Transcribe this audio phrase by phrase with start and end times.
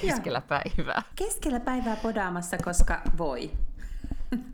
[0.00, 1.02] keskellä päivää.
[1.16, 3.50] Keskellä päivää podaamassa, koska voi.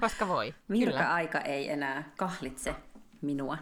[0.00, 0.54] Koska voi.
[0.70, 2.74] Virka-aika ei enää kahlitse
[3.22, 3.58] minua.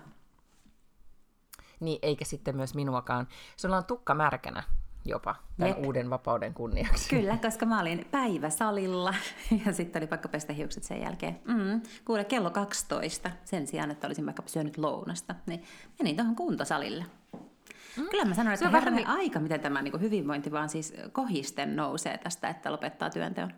[1.80, 3.28] Niin, eikä sitten myös minuakaan.
[3.56, 4.62] Sulla on tukka märkänä
[5.04, 5.86] jopa tämän Jep.
[5.86, 7.08] uuden vapauden kunniaksi.
[7.08, 9.14] Kyllä, koska mä olin päiväsalilla
[9.66, 11.40] ja sitten oli pakko pestä hiukset sen jälkeen.
[11.44, 15.62] Mm, kuule, kello 12 sen sijaan, että olisin vaikka syönyt lounasta, niin
[15.98, 17.04] menin tuohon kuntosalille.
[17.96, 18.08] Mm.
[18.08, 19.08] Kyllä mä sanoin, että herranen niin...
[19.08, 23.52] aika, miten tämä niin hyvinvointi vaan siis kohisten nousee tästä, että lopettaa työnteon.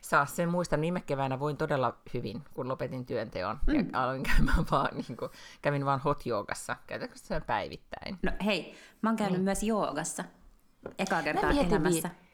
[0.00, 3.74] Saa sen muistaa, viime keväänä voin todella hyvin, kun lopetin työnteon mm.
[3.74, 5.30] ja aloin käymään vaan, niin kuin,
[5.62, 8.18] kävin vaan hot joogassa, käytätkö sen päivittäin?
[8.22, 9.44] No hei, mä oon käynyt mm.
[9.44, 10.24] myös joogassa,
[10.98, 12.10] eka kertaa elämässä.
[12.12, 12.32] Vi-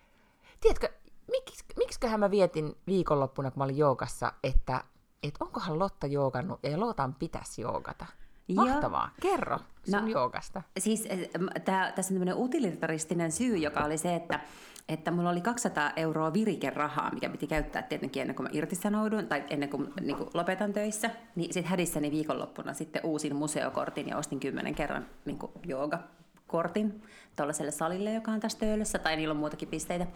[0.60, 0.88] Tiedätkö,
[1.30, 4.84] miksi, miksiköhän mä vietin viikonloppuna, kun mä olin joogassa, että
[5.22, 8.06] et onkohan Lotta joogannut ja Lotan pitäisi joogata?
[8.54, 9.10] Mahtavaa.
[9.22, 9.32] Joo.
[9.32, 9.58] Kerro
[9.90, 10.62] sun no, joogasta.
[10.78, 11.30] Siis eh,
[11.64, 14.40] tää, tässä on tämmöinen utilitaristinen syy, joka oli se, että
[14.88, 19.44] että mulla oli 200 euroa virikerahaa, mikä piti käyttää tietenkin ennen kuin mä irtisanoudun tai
[19.50, 21.10] ennen kuin, niin kuin lopetan töissä.
[21.36, 27.02] Niin sitten hädissäni viikonloppuna sitten uusin museokortin ja ostin kymmenen kerran niin kuin joogakortin
[27.36, 30.06] tuollaiselle salille, joka on tässä töölössä, tai niillä on muutakin pisteitä.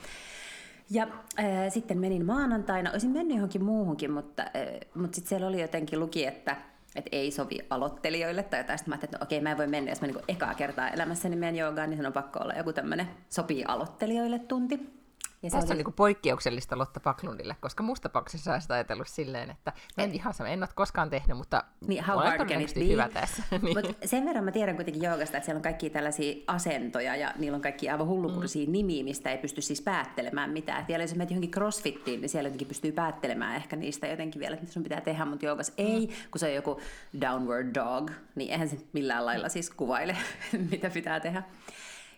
[0.91, 4.51] Ja äh, sitten menin maanantaina, olisin mennyt johonkin muuhunkin, mutta, äh,
[4.95, 6.57] mutta sitten siellä oli jotenkin luki, että
[6.97, 8.79] että ei sovi aloittelijoille tai jotain.
[8.79, 10.89] Sitten mä ajattelin, että no, okei, mä en voi mennä, jos mä niin ekaa kertaa
[10.89, 15.02] elämässäni menen joogaan, niin se on pakko olla joku tämmöinen sopii aloittelijoille tunti.
[15.43, 15.81] Ja se Tässä oli...
[15.81, 20.15] on niin poikkeuksellista Lotta Paklundille, koska musta tapauksessa olisit ajatellut silleen, että en et...
[20.15, 22.19] ihan sama, en ole koskaan tehnyt, mutta niin, how
[22.61, 22.89] it be?
[22.89, 23.43] hyvä tässä.
[23.63, 23.77] niin.
[23.79, 27.57] Mut sen verran mä tiedän kuitenkin joogasta, että siellä on kaikki tällaisia asentoja ja niillä
[27.57, 28.73] on kaikki aivan hullukurisia mm.
[28.73, 30.81] nimiä, mistä ei pysty siis päättelemään mitään.
[30.81, 34.55] Et vielä jos menet johonkin crossfittiin, niin siellä jotenkin pystyy päättelemään ehkä niistä jotenkin vielä,
[34.55, 35.75] että mitä sun pitää tehdä, mutta joogas mm.
[35.77, 36.81] ei, kun se on joku
[37.21, 40.17] downward dog, niin eihän se millään lailla siis kuvaile,
[40.71, 41.43] mitä pitää tehdä.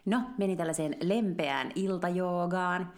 [0.05, 2.93] No, meni tällaiseen lempeään iltajoogaan.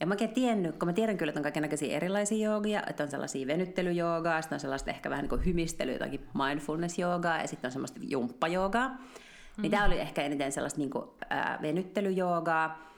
[0.00, 3.10] Ja mä oikein tiennyt, kun mä tiedän kyllä, että on kaikenlaisia erilaisia joogia, että on
[3.10, 7.72] sellaisia venyttelyjoogaa, sitten on sellaista ehkä vähän niin kuin hymistely, jotakin mindfulness-joogaa, ja sitten on
[7.72, 8.88] semmoista jumppajoogaa.
[8.88, 9.62] Mm.
[9.62, 12.90] Niin tämä oli ehkä eniten sellaista niin kuin, ää, venyttelyjoogaa.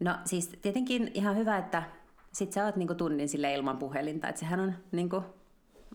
[0.00, 1.82] No siis tietenkin ihan hyvä, että
[2.32, 5.24] sit sä oot niin kuin tunnin sille ilman puhelinta, että sehän on niin kuin,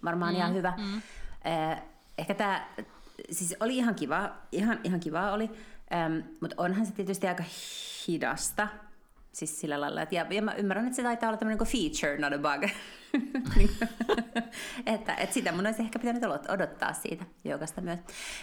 [0.03, 0.37] varmaan mm.
[0.37, 0.73] ihan hyvä.
[0.77, 1.01] Mm.
[1.51, 1.83] Äh,
[2.17, 2.67] ehkä tämä,
[3.31, 5.51] siis oli ihan kiva, ihan, ihan kiva oli,
[5.93, 7.43] ähm, mutta onhan se tietysti aika
[8.07, 8.67] hidasta,
[9.31, 12.33] Siis sillä lailla, että, ja, ja mä ymmärrän, että se taitaa olla tämmöinen feature, not
[12.33, 12.69] a bug.
[14.85, 17.99] että, että sitä mun olisi ehkä pitänyt odottaa siitä jogasta myös.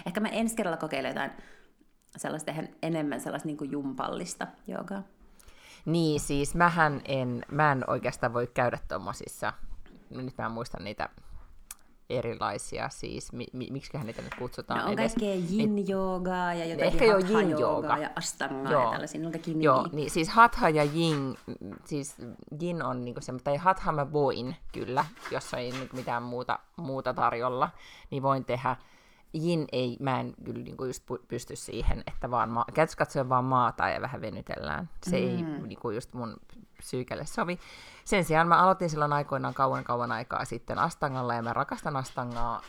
[0.07, 1.31] Ehkä mä ensi kerralla kokeilen jotain
[2.17, 5.03] sellaista enemmän sellaista niin kuin jumpallista jogaa.
[5.85, 9.53] Niin, siis mähän en, mä en oikeastaan voi käydä tuommoisissa,
[10.11, 11.09] nyt mä en muista niitä
[12.11, 15.15] erilaisia, siis mi, mi, miksi niitä nyt kutsutaan no, on edes.
[15.15, 18.85] kaikkea yin-joogaa ja jotakin Ehkä jo yin-joogaa ja astangaa joo.
[18.85, 21.37] ja tällaisia, on kaikki Joo, niin siis hatha ja yin,
[21.85, 22.17] siis
[22.63, 27.15] yin on niinku se, tai hatha mä voin kyllä, jos ei niinku mitään muuta, muuta
[27.15, 27.71] tarjolla,
[28.11, 28.77] niin voin tehdä.
[29.33, 32.67] Jin ei, mä en kyllä niinku just pysty siihen, että vaan ma-
[32.97, 34.91] katsoen vaan maata ja vähän venytellään.
[35.03, 35.23] Se mm.
[35.23, 36.37] ei niinku just mun
[36.79, 37.59] psyykelle sovi.
[38.05, 42.63] Sen sijaan mä aloitin silloin aikoinaan kauan kauan aikaa sitten Astangalla ja mä rakastan Astangaa.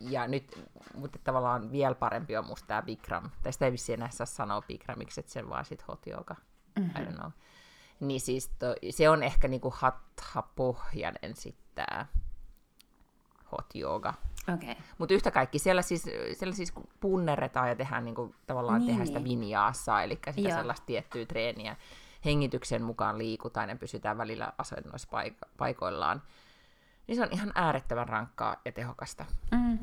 [0.00, 3.30] Ja nyt, mutta tavallaan vielä parempi on musta tämä Bikram.
[3.42, 6.34] Tästä ei vissiin enää saa sanoa Bikramiksi, että sen vaan sit hot yoga.
[6.78, 7.02] Mm-hmm.
[7.02, 7.30] I don't know.
[8.00, 12.06] Niin siis to, se on ehkä niinku hatha-pohjainen sitten tämä
[13.52, 14.14] hot yoga.
[14.54, 14.74] Okay.
[14.98, 16.02] Mutta yhtä kaikki, siellä siis,
[16.32, 20.58] siellä siis punnerretaan ja tehdään niinku, tavallaan niin, tehdään sitä vinjaassa, eli sitä Joo.
[20.58, 21.76] sellaista tiettyä treeniä
[22.24, 26.22] hengityksen mukaan liikutaan ja pysytään välillä asennoissa paiko- paikoillaan,
[27.06, 29.24] niin se on ihan äärettömän rankkaa ja tehokasta.
[29.50, 29.78] Mm.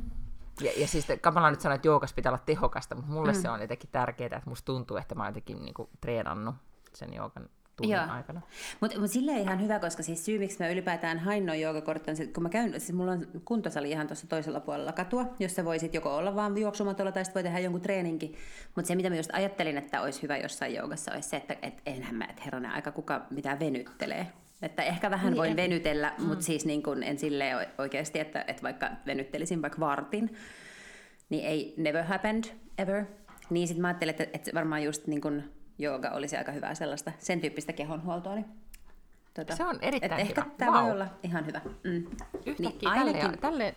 [0.61, 3.41] Ja, ja siis kamala nyt sanoa, että joogas pitää olla tehokasta, mutta mulle mm.
[3.41, 6.55] se on jotenkin tärkeää, että musta tuntuu, että mä oon jotenkin niinku treenannut
[6.93, 8.05] sen joogan tunnin Joo.
[8.09, 8.41] aikana.
[8.79, 12.43] Mutta mut silleen ihan hyvä, koska siis syy, miksi mä ylipäätään hain noin joogakorttia, kun
[12.43, 16.35] mä käyn, siis mulla on kuntosali ihan tuossa toisella puolella katua, jossa voisit joko olla
[16.35, 18.35] vaan juoksumatolla tai sitten voi tehdä jonkun treeninkin.
[18.75, 21.81] Mutta se, mitä mä just ajattelin, että olisi hyvä jossain joogassa, olisi se, että et
[21.85, 24.27] enhän mä, että herranen aika kuka mitään venyttelee.
[24.61, 25.55] Että ehkä vähän niin, voin en...
[25.55, 26.25] venytellä, mm.
[26.25, 30.35] mutta siis niin kun en silleen oikeasti, että, että vaikka venyttelisin vaikka vartin,
[31.29, 32.43] niin ei never happened
[32.77, 33.05] ever.
[33.49, 35.43] Niin sitten mä ajattelin, että, että varmaan just niin kun
[35.79, 38.45] jooga olisi aika hyvää sellaista, sen tyyppistä kehonhuoltoa, niin
[39.33, 40.21] Tota, Se on erittäin hyvä.
[40.21, 40.83] Ehkä tämä Vau.
[40.83, 41.61] voi olla ihan hyvä.
[41.83, 42.03] Mm.
[42.45, 43.75] Yhtäkkiä Niin, ainakin- tälle, tälle,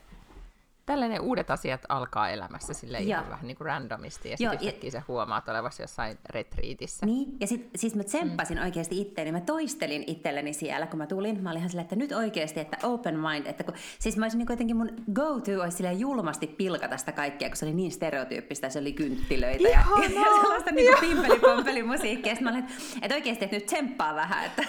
[0.91, 4.91] tällainen uudet asiat alkaa elämässä sille ihan vähän niin kuin randomisti, ja sitten ja- yhtäkkiä
[4.91, 7.07] sä huomaat olevasi jossain retriitissä.
[7.07, 8.65] Niin, ja sit, siis mä tsemppasin mm.
[8.65, 9.33] oikeasti itteeni.
[9.33, 11.43] Mä toistelin itselleni siellä, kun mä tulin.
[11.43, 13.47] Mä olin ihan silleen, että nyt oikeasti, että open mind.
[13.47, 17.49] Että kun, siis mä olisin niin jotenkin mun go-to olisi silleen julmasti pilkata sitä kaikkea,
[17.49, 18.69] kun se oli niin stereotyyppistä.
[18.69, 22.37] Se oli kynttilöitä ja, ja, ja sellaista niin pimpeli musiikkia.
[22.41, 24.65] Mä olin, että, että oikeasti, että nyt tsemppaa vähän, että,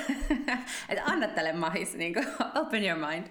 [0.89, 2.27] että anna tälle mahis, niin kuin,
[2.61, 3.27] open your mind.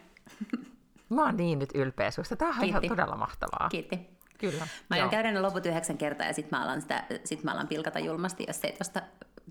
[1.11, 2.37] Mä oon niin nyt ylpeä susta.
[2.37, 3.69] Tämä on ihan todella mahtavaa.
[3.69, 4.21] Kiitti.
[4.39, 4.59] Kyllä.
[4.59, 5.11] Mä aion joo.
[5.11, 8.45] käydä ne loput yhdeksän kertaa ja sitten mä alan, sitä, sit mä alan pilkata julmasti,
[8.49, 9.03] jos ei tosta,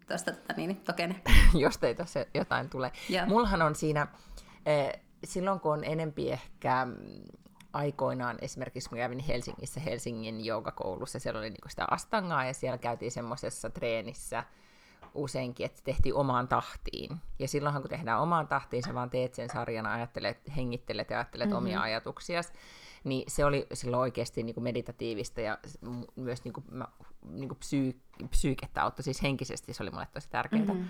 [0.07, 1.21] tosta tota, niin, tokene.
[1.53, 2.91] jos teitä se jotain tulee.
[3.09, 3.25] Joo.
[3.25, 4.07] Mullahan on siinä,
[4.65, 4.91] eh,
[5.23, 6.95] silloin kun on enempi ehkä mm,
[7.73, 13.11] aikoinaan, esimerkiksi mä kävin Helsingissä Helsingin joogakoulussa, siellä oli niinku sitä astangaa ja siellä käytiin
[13.11, 14.43] semmoisessa treenissä
[15.13, 17.17] useinkin, että tehtiin omaan tahtiin.
[17.39, 21.47] Ja silloinhan kun tehdään omaan tahtiin, sä vaan teet sen sarjana, ajattelet, hengittelet ja ajattelet
[21.47, 21.57] mm-hmm.
[21.57, 22.53] omia ajatuksiasi,
[23.03, 25.57] niin se oli silloin oikeasti niin kuin meditatiivista ja
[26.15, 26.87] myös niin kuin, mä,
[27.29, 30.65] niin kuin psyy- psyykettä auttoi, siis henkisesti se oli mulle tosi tärkeää.
[30.65, 30.85] Mm-hmm.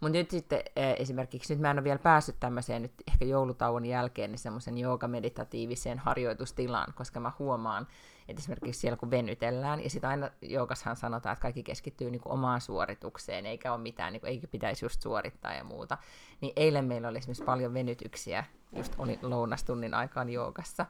[0.00, 3.84] Mutta nyt sitten eh, esimerkiksi, nyt mä en ole vielä päässyt tämmöiseen nyt ehkä joulutauon
[3.84, 7.86] jälkeen, niin semmoisen joogameditatiiviseen harjoitustilaan, koska mä huomaan,
[8.28, 12.32] että esimerkiksi siellä kun venytellään, ja sitten aina joukashan sanotaan, että kaikki keskittyy niin kuin
[12.32, 15.98] omaan suoritukseen, eikä ole mitään, niin kuin, eikä pitäisi just suorittaa ja muuta.
[16.40, 18.44] Niin eilen meillä oli esimerkiksi paljon venytyksiä,
[18.76, 20.86] just oli lounastunnin aikaan joogassa,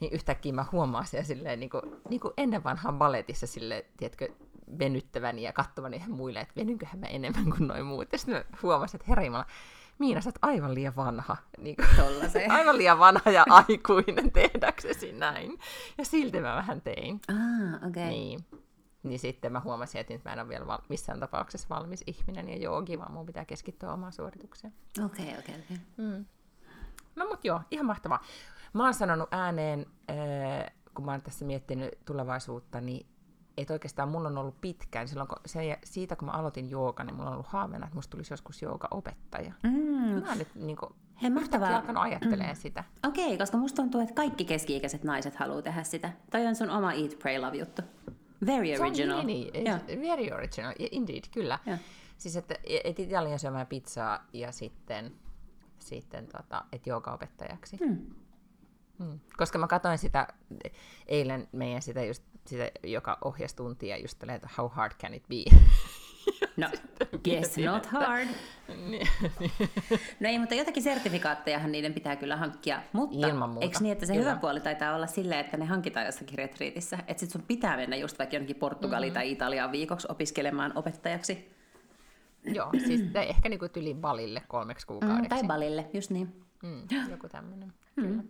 [0.00, 4.28] niin yhtäkkiä mä huomaan siellä silleen, niin kuin, niin kuin ennen vanhaan baletissa sille, tiedätkö,
[4.78, 8.12] venyttäväni ja katsovani ihan muille, että venynköhän mä enemmän kuin noin muut.
[8.12, 9.46] Ja sitten mä huomasin, että herra Jumala,
[9.98, 11.36] Miina, sä oot aivan liian vanha.
[11.58, 11.88] Niin kuin,
[12.58, 15.58] aivan liian vanha ja aikuinen tehdäksesi näin.
[15.98, 17.20] Ja silti mä vähän tein.
[17.28, 17.88] Ah, okei.
[17.88, 18.08] Okay.
[18.08, 18.44] Niin.
[19.02, 22.48] Niin sitten mä huomasin, että nyt mä en ole vielä val- missään tapauksessa valmis ihminen
[22.48, 24.74] ja joogi, vaan mun pitää keskittyä omaan suoritukseen.
[25.04, 25.78] Okei, okei, okei.
[27.16, 28.24] No mut joo, ihan mahtavaa.
[28.72, 33.06] Mä oon sanonut ääneen, äh, kun mä oon tässä miettinyt tulevaisuutta, niin
[33.56, 37.16] että oikeastaan mulla on ollut pitkään, silloin kun se, siitä kun mä aloitin jooga, niin
[37.16, 39.52] mulla on ollut haaveena, että musta tulisi joskus jooga-opettaja.
[39.62, 39.70] Mm.
[40.22, 40.92] Mä oon nyt niin kuin,
[41.22, 41.76] Hei, mahtavaa.
[41.76, 42.60] alkanut ajattelemaan mm.
[42.60, 42.84] sitä.
[43.08, 46.12] Okei, koska musta tuntuu, että kaikki keski-ikäiset naiset haluaa tehdä sitä.
[46.30, 47.82] Toi on sun oma Eat, Pray, Love juttu.
[48.46, 49.24] Very Se on original.
[49.24, 49.78] niin, niin, Joo.
[50.08, 51.58] very original, indeed, kyllä.
[51.66, 51.76] Joo.
[52.18, 52.54] Siis, että
[52.84, 55.12] et Italian syömään pizzaa ja sitten,
[55.78, 57.76] sitten tota, että joogaopettajaksi.
[57.84, 57.98] Hmm.
[58.98, 59.20] Mm.
[59.36, 60.28] Koska mä katsoin sitä
[61.06, 65.22] eilen meidän sitä, just, sitä joka ohjasi tuntia just tälleen, että how hard can it
[65.28, 65.44] be?
[66.56, 66.68] No,
[67.24, 68.28] guess mietin, not että- hard.
[68.88, 69.08] Niin,
[70.20, 72.82] No ei, mutta jotakin sertifikaattejahan niiden pitää kyllä hankkia.
[72.92, 74.28] Mutta Ilman muuta, eikö niin, että se kyllä.
[74.30, 76.98] hyvä puoli taitaa olla silleen, että ne hankitaan jossakin retriitissä?
[77.06, 79.20] Että sit sun pitää mennä just vaikka jonnekin Portugaliin mm-hmm.
[79.20, 81.50] tai Italiaan viikoksi opiskelemaan opettajaksi.
[82.44, 85.28] Joo, siis tai ehkä niinku tyli balille kolmeksi Mm, kuukaudeksi.
[85.28, 86.44] tai Balille, just niin.
[86.62, 87.72] Mm, joku tämmöinen.
[87.94, 88.22] Kyllä.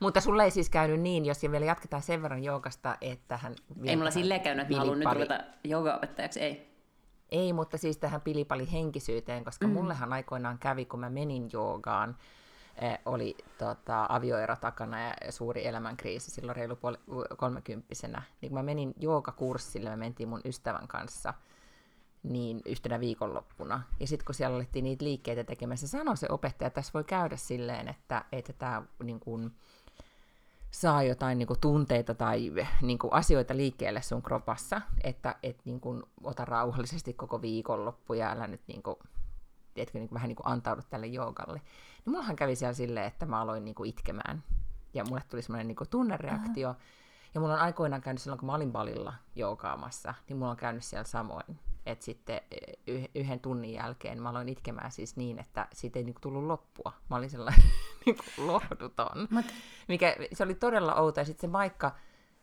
[0.00, 3.54] Mutta sulle ei siis käynyt niin, jos vielä jatketaan sen verran joogasta, että hän...
[3.84, 6.70] Ei mulla silleen käynyt, että mä haluan nyt ruveta joogaopettajaksi, ei.
[7.30, 9.72] Ei, mutta siis tähän pilipali henkisyyteen, koska mm.
[9.72, 12.16] mullehan aikoinaan kävi, kun mä menin joogaan,
[12.76, 16.96] eh, oli tota, avioero takana ja suuri elämänkriisi silloin reilu puoli,
[17.36, 18.22] kolmekymppisenä.
[18.40, 21.34] Niin kun mä menin joogakurssille, me mentiin mun ystävän kanssa
[22.22, 23.82] niin yhtenä viikonloppuna.
[24.00, 27.36] Ja sitten kun siellä alettiin niitä liikkeitä tekemässä, sanoi se opettaja, että tässä voi käydä
[27.36, 29.52] silleen, että, että tämä niin kun,
[30.70, 35.80] saa jotain niin kuin, tunteita tai niin kuin, asioita liikkeelle sun kropassa, että et, niin
[35.80, 38.96] kuin, ota rauhallisesti koko viikonloppu ja älä nyt niin kuin,
[39.74, 41.58] tiedätkö, niin kuin, vähän niin kuin antaudu tälle joogalle.
[41.58, 44.42] Niin mullahan kävi siellä silleen, että mä aloin niin kuin, itkemään
[44.94, 46.68] ja mulle tuli semmoinen niin kuin, tunnereaktio.
[46.68, 46.80] Aha.
[47.34, 50.84] Ja mulla on aikoinaan käynyt silloin, kun mä olin balilla joogaamassa, niin mulla on käynyt
[50.84, 51.58] siellä samoin.
[51.86, 52.40] Että sitten
[52.86, 56.92] yh- yhden tunnin jälkeen mä aloin itkemään siis niin, että siitä ei niinku tullut loppua.
[57.10, 57.62] Mä olin sellainen
[58.06, 59.28] niinku lohduton.
[59.30, 59.46] Mut,
[59.88, 61.20] Mikä, se oli todella outo.
[61.20, 61.96] Ja sitten se Maikka,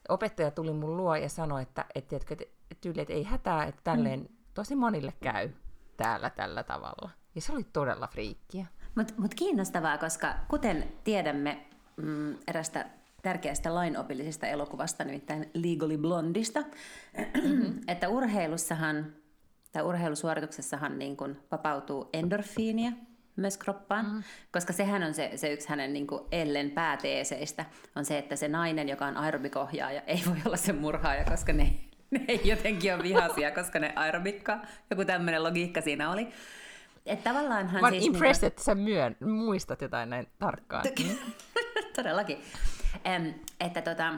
[0.10, 3.82] opettaja tuli mun luo ja sanoi, että, että, että, että tyyli, että ei hätää, että
[3.84, 4.28] tälleen mm.
[4.54, 5.50] tosi monille käy
[5.98, 7.10] täällä tällä tavalla.
[7.36, 8.66] Ja se oli todella friikkiä.
[8.96, 11.66] Mutta mut kiinnostavaa, koska kuten tiedämme
[11.98, 12.90] mm, erästä
[13.22, 17.80] tärkeästä lainopillisesta elokuvasta, nimittäin Legally Blondista, mm-hmm.
[17.88, 19.14] että urheilussahan
[19.78, 22.92] tai urheilusuorituksessahan niin kun vapautuu endorfiinia
[23.36, 24.24] myös kroppaan, mm-hmm.
[24.52, 27.66] koska sehän on se, se yksi hänen niin kuin Ellen pääteeseistä,
[27.96, 31.74] on se, että se nainen, joka on aerobikohjaaja, ei voi olla se murhaaja, koska ne,
[32.12, 34.62] ne ei jotenkin ole vihaisia, koska ne aerobikkaa.
[34.90, 36.28] Joku tämmöinen logiikka siinä oli.
[37.06, 38.06] Että tavallaanhan Mä oon siis...
[38.06, 40.86] impressed, että sä myön, muistat jotain näin tarkkaan.
[41.96, 42.38] Todellakin.
[43.06, 44.14] Em, että tota,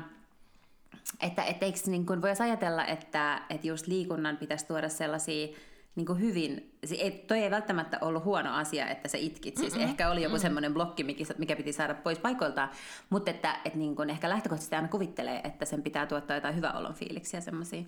[1.21, 5.47] että, että eikö niin kuin voisi ajatella, että, että just liikunnan pitäisi tuoda sellaisia
[5.95, 9.57] niin kuin hyvin, ei, toi ei välttämättä ollut huono asia, että sä itkit.
[9.57, 9.85] Siis Mm-mm.
[9.85, 11.03] ehkä oli joku mm semmoinen blokki,
[11.37, 12.69] mikä piti saada pois paikoiltaan,
[13.09, 16.71] mutta että et niin kuin ehkä lähtökohtaisesti aina kuvittelee, että sen pitää tuottaa jotain hyvä
[16.71, 17.83] olon fiiliksiä, semmoisia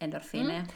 [0.00, 0.62] endorfiineja.
[0.62, 0.68] Mm.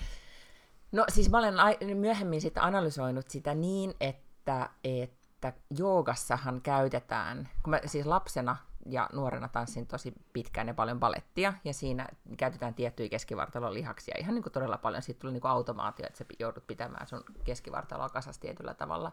[0.93, 1.55] No siis mä olen
[1.95, 9.49] myöhemmin sitten analysoinut sitä niin, että, että joogassahan käytetään, kun mä siis lapsena ja nuorena
[9.49, 14.53] tanssin tosi pitkään ja paljon balettia, ja siinä käytetään tiettyjä keskivartalon lihaksia ihan niin kuin
[14.53, 15.03] todella paljon.
[15.03, 19.13] Siitä tuli niin kuin automaatio, että sä joudut pitämään sun keskivartaloa kasassa tietyllä tavalla.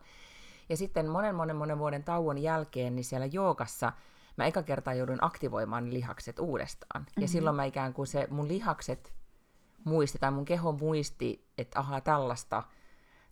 [0.70, 3.92] Ja sitten monen monen monen vuoden tauon jälkeen, niin siellä joogassa
[4.38, 7.02] mä eka kertaa joudun aktivoimaan lihakset uudestaan.
[7.02, 7.22] Mm-hmm.
[7.22, 9.14] Ja silloin mä ikään kuin se mun lihakset
[9.84, 12.64] muisti, tai mun keho muisti, että ahaa tällaista,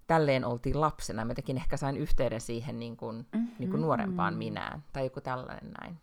[0.08, 1.26] tälleen oltiin lapsena.
[1.26, 3.48] Mä tekin ehkä sain yhteyden siihen niin kuin, mm-hmm.
[3.60, 5.98] niin kuin nuorempaan minään, tai joku tällainen näin.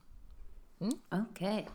[0.80, 1.21] Mm?
[1.21, 1.59] Okei.
[1.59, 1.73] Okay.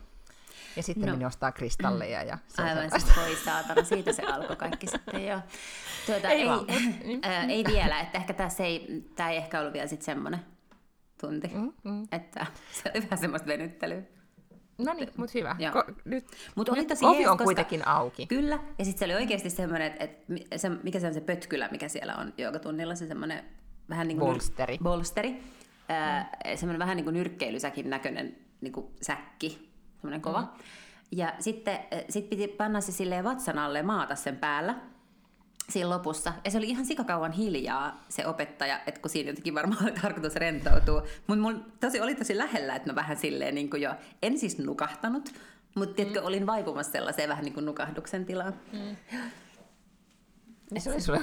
[0.76, 1.12] Ja sitten no.
[1.12, 2.22] meni ostaa kristalleja.
[2.22, 5.40] Ja se Aivan, se voi saatana, siitä se alkoi kaikki sitten jo.
[6.06, 9.86] Tuota, ei, ei, ää, ei vielä, että ehkä tässä ei, tämä ei ehkä ollut vielä
[9.86, 10.40] sitten semmoinen
[11.20, 12.02] tunti, mm, mm.
[12.12, 14.02] että se oli vähän semmoista venyttelyä.
[14.78, 15.56] No niin, mutta hyvä.
[15.72, 18.26] Ko- nyt, Mut oli tosi ovi on koska, kuitenkin auki.
[18.26, 21.68] Kyllä, ja sitten se oli oikeasti semmoinen, että, että se, mikä se on se pötkylä,
[21.72, 23.44] mikä siellä on joogatunnilla, se semmoinen
[23.88, 24.32] vähän niin kuin...
[24.32, 24.78] Bolsteri.
[24.82, 25.30] Bolsteri.
[25.30, 26.56] Mm.
[26.56, 30.40] semmoinen vähän niin kuin nyrkkeilysäkin näköinen niin kuin säkki, semmoinen kova.
[30.40, 30.48] Mm.
[31.12, 31.78] Ja sitten
[32.08, 34.74] sit piti panna se silleen vatsan alle maata sen päällä
[35.68, 36.32] siinä lopussa.
[36.44, 40.36] Ja se oli ihan sikakauan hiljaa se opettaja, että kun siinä jotenkin varmaan oli tarkoitus
[40.36, 41.02] rentoutua.
[41.26, 44.58] Mutta mulla tosi, oli tosi lähellä, että mä vähän silleen niin kuin jo, en siis
[44.58, 45.34] nukahtanut,
[45.74, 46.26] mutta tiedätkö, mm.
[46.26, 48.54] olin vaipumassa sellaiseen vähän niin kuin nukahduksen tilaan.
[48.72, 48.96] Mm.
[50.74, 51.20] Ja se oli sulle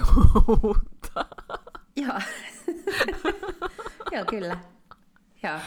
[0.48, 1.26] uutta.
[1.96, 2.20] Joo.
[4.12, 4.58] Joo, kyllä.
[5.42, 5.58] Joo.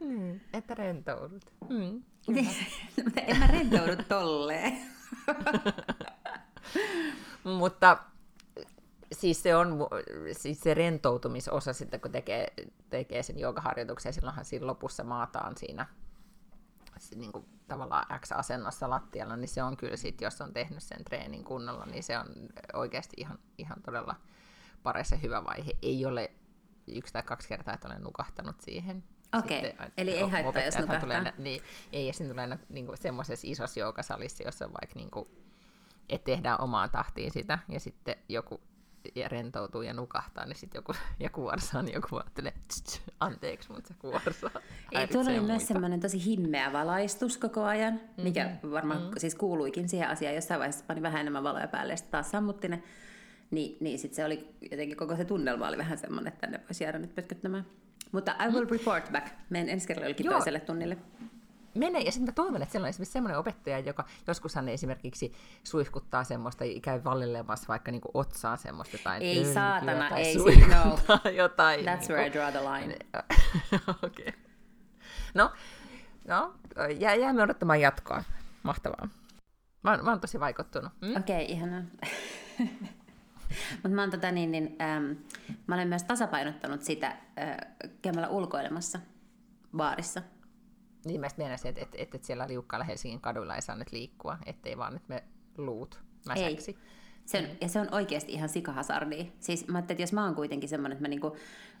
[0.00, 1.52] Mm, että rentoudut.
[1.68, 2.02] Mm,
[3.26, 4.78] en mä rentoudu tolleen.
[7.58, 7.98] Mutta
[9.12, 9.78] siis se on
[10.32, 12.52] siis se rentoutumisosa sitten, kun tekee,
[12.90, 15.86] tekee sen joogaharjoituksen, silloinhan siinä lopussa maataan siinä
[17.14, 21.44] niin kuin tavallaan X-asennossa lattialla, niin se on kyllä sitten, jos on tehnyt sen treenin
[21.44, 22.26] kunnolla, niin se on
[22.72, 24.16] oikeasti ihan, ihan todella
[24.82, 25.72] paras ja hyvä vaihe.
[25.82, 26.30] Ei ole
[26.86, 29.04] yksi tai kaksi kertaa, että olen nukahtanut siihen.
[29.38, 29.88] Okei, okay.
[29.96, 31.00] eli ei haittaa, jos nukahtaa.
[31.00, 35.28] Tulee, niin, ei, ja sitten tulee niin semmoisessa isossa joukasalissa, jossa on vaikka, niin kuin,
[36.08, 38.60] että tehdään omaan tahtiin sitä, ja sitten joku
[39.14, 42.52] ja rentoutuu ja nukahtaa, niin sitten joku, ja kuorsaa, niin joku ajattelee,
[43.20, 44.50] anteeksi, mutta se kuorsaa.
[44.92, 48.70] Ei, tuolla oli myös semmoinen tosi himmeä valaistus koko ajan, mikä mm-hmm.
[48.70, 49.18] varmaan mm-hmm.
[49.18, 50.34] siis kuuluikin siihen asiaan.
[50.34, 52.82] Jossain vaiheessa pani vähän enemmän valoja päälle ja sitten taas sammutti ne.
[53.50, 56.84] Niin, niin sitten se oli jotenkin koko se tunnelma oli vähän semmoinen, että tänne voisi
[56.84, 57.66] jäädä nyt pötköttämään.
[58.12, 59.26] Mutta I will report back.
[59.50, 60.98] Menen ensi kerralla jollekin toiselle tunnille.
[61.76, 64.04] Mene, ja sitten mä toivon, että siellä on esimerkiksi semmoinen opettaja, joka
[64.54, 65.32] hän esimerkiksi
[65.64, 70.98] suihkuttaa semmoista, käy vallilemassa vaikka niinku otsaan semmoista tai Ei saatana, tai ei no.
[71.42, 71.80] jotain.
[71.80, 72.12] That's niinku.
[72.12, 72.96] where I draw the line.
[74.06, 74.32] okay.
[75.34, 75.52] No,
[76.28, 76.54] no
[76.98, 78.24] jää, jäämme odottamaan jatkoa.
[78.62, 79.08] Mahtavaa.
[79.82, 80.92] Mä, mä oon tosi vaikuttunut.
[81.00, 81.16] Mm?
[81.16, 81.82] Okei, okay, ihanaa.
[83.82, 85.04] Mutta mä, oon tota niin, niin, ähm,
[85.66, 87.56] mä olen myös tasapainottanut sitä äh,
[88.02, 89.00] käymällä ulkoilemassa
[89.76, 90.22] baarissa.
[91.04, 94.78] Niin mä mielestä, että, että, että siellä liukkaalla Helsingin kaduilla ei saa nyt liikkua, ettei
[94.78, 95.24] vaan nyt me
[95.58, 96.70] luut mäsäksi.
[96.70, 96.78] Ei.
[97.24, 99.24] Se on, ja se on oikeasti ihan sikahasardia.
[99.40, 101.36] Siis mä että jos mä oon kuitenkin semmoinen, että mä niinku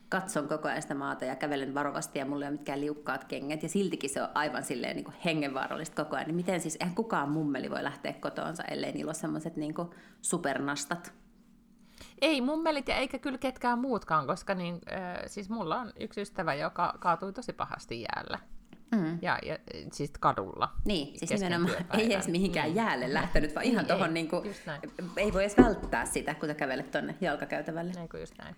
[0.08, 3.62] katson koko ajan sitä maata ja kävelen varovasti ja mulla ei ole mitkään liukkaat kengät
[3.62, 7.30] ja siltikin se on aivan silleen niinku hengenvaarallista koko ajan, niin miten siis, eihän kukaan
[7.30, 11.12] mummeli voi lähteä kotoonsa, ellei niillä ole semmoiset niinku supernastat.
[12.20, 16.54] Ei mummelit ja eikä kyllä ketkään muutkaan, koska niin, äh, siis mulla on yksi ystävä,
[16.54, 18.38] joka kaatui tosi pahasti jäällä.
[18.94, 19.18] Mm.
[19.22, 19.58] Ja, ja
[19.92, 20.72] siis kadulla.
[20.84, 22.76] Niin, siis nimenomaan ei edes mihinkään mm.
[22.76, 24.54] jäälle lähtenyt, vaan ihan tuohon, niin kuin,
[25.16, 27.92] ei voi edes välttää sitä, kun sä kävelet tuonne jalkakäytävälle.
[27.92, 28.56] Niin kuin just näin.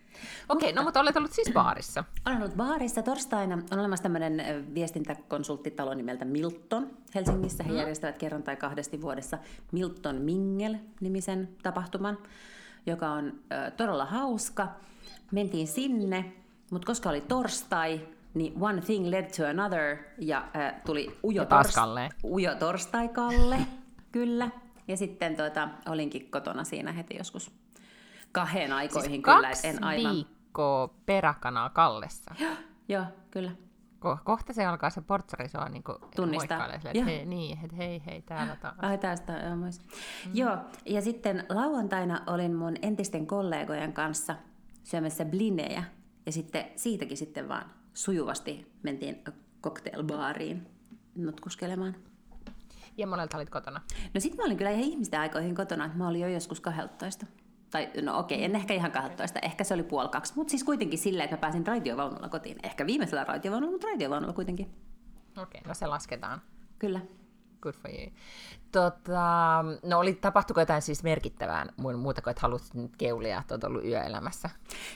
[0.48, 2.04] Okei, okay, no mutta olet ollut siis baarissa.
[2.26, 3.58] Olen ollut baarissa torstaina.
[3.72, 7.64] On olemassa tämmöinen viestintäkonsulttitalo nimeltä Milton Helsingissä.
[7.64, 7.76] He mm.
[7.76, 9.38] järjestävät kerran tai kahdesti vuodessa
[9.72, 12.18] Milton Mingel-nimisen tapahtuman
[12.88, 14.68] joka on ö, todella hauska.
[15.32, 16.32] Mentiin sinne,
[16.70, 22.14] mutta koska oli torstai, niin one thing led to another ja ö, tuli Ujo, tors-
[22.24, 23.58] Ujo torstai-Kalle,
[24.12, 24.50] kyllä.
[24.88, 27.50] Ja sitten tuota, olinkin kotona siinä heti joskus
[28.32, 29.50] kahden aikoihin siis kyllä.
[29.64, 30.14] En aivan...
[30.14, 32.34] viikkoa peräkanaa Kallessa.
[32.38, 32.52] Joo,
[32.88, 33.50] joo, kyllä.
[34.04, 35.84] Ko- kohta se alkaa se portsarisoa niin
[36.16, 36.74] Tunnistaa.
[36.74, 38.74] että hei, niin, että hei, hei, täällä taas.
[38.78, 39.70] Ai tästä, joo, mm.
[40.34, 44.36] Joo, ja sitten lauantaina olin mun entisten kollegojen kanssa
[44.82, 45.84] syömässä blinejä,
[46.26, 49.24] ja sitten siitäkin sitten vaan sujuvasti mentiin
[49.62, 50.66] cocktailbaariin
[51.14, 51.96] nutkuskelemaan.
[52.96, 53.80] Ja monelta olit kotona?
[54.14, 57.26] No sitten mä olin kyllä ihan ihmisten aikoihin kotona, että mä olin jo joskus 12.
[57.70, 60.98] Tai no okei, en ehkä ihan 12, ehkä se oli puoli kaksi, mutta siis kuitenkin
[60.98, 62.56] silleen, että mä pääsin raitiovaunulla kotiin.
[62.62, 64.70] Ehkä viimeisellä raitiovaunulla, mutta raitiovaunulla kuitenkin.
[65.42, 66.40] Okei, no se lasketaan.
[66.78, 67.00] Kyllä.
[67.60, 68.10] Good for you.
[68.72, 73.64] Tota, no oli, tapahtuiko jotain siis merkittävää muuta kuin, että halusit nyt keulia, että olet
[73.64, 74.50] ollut yöelämässä?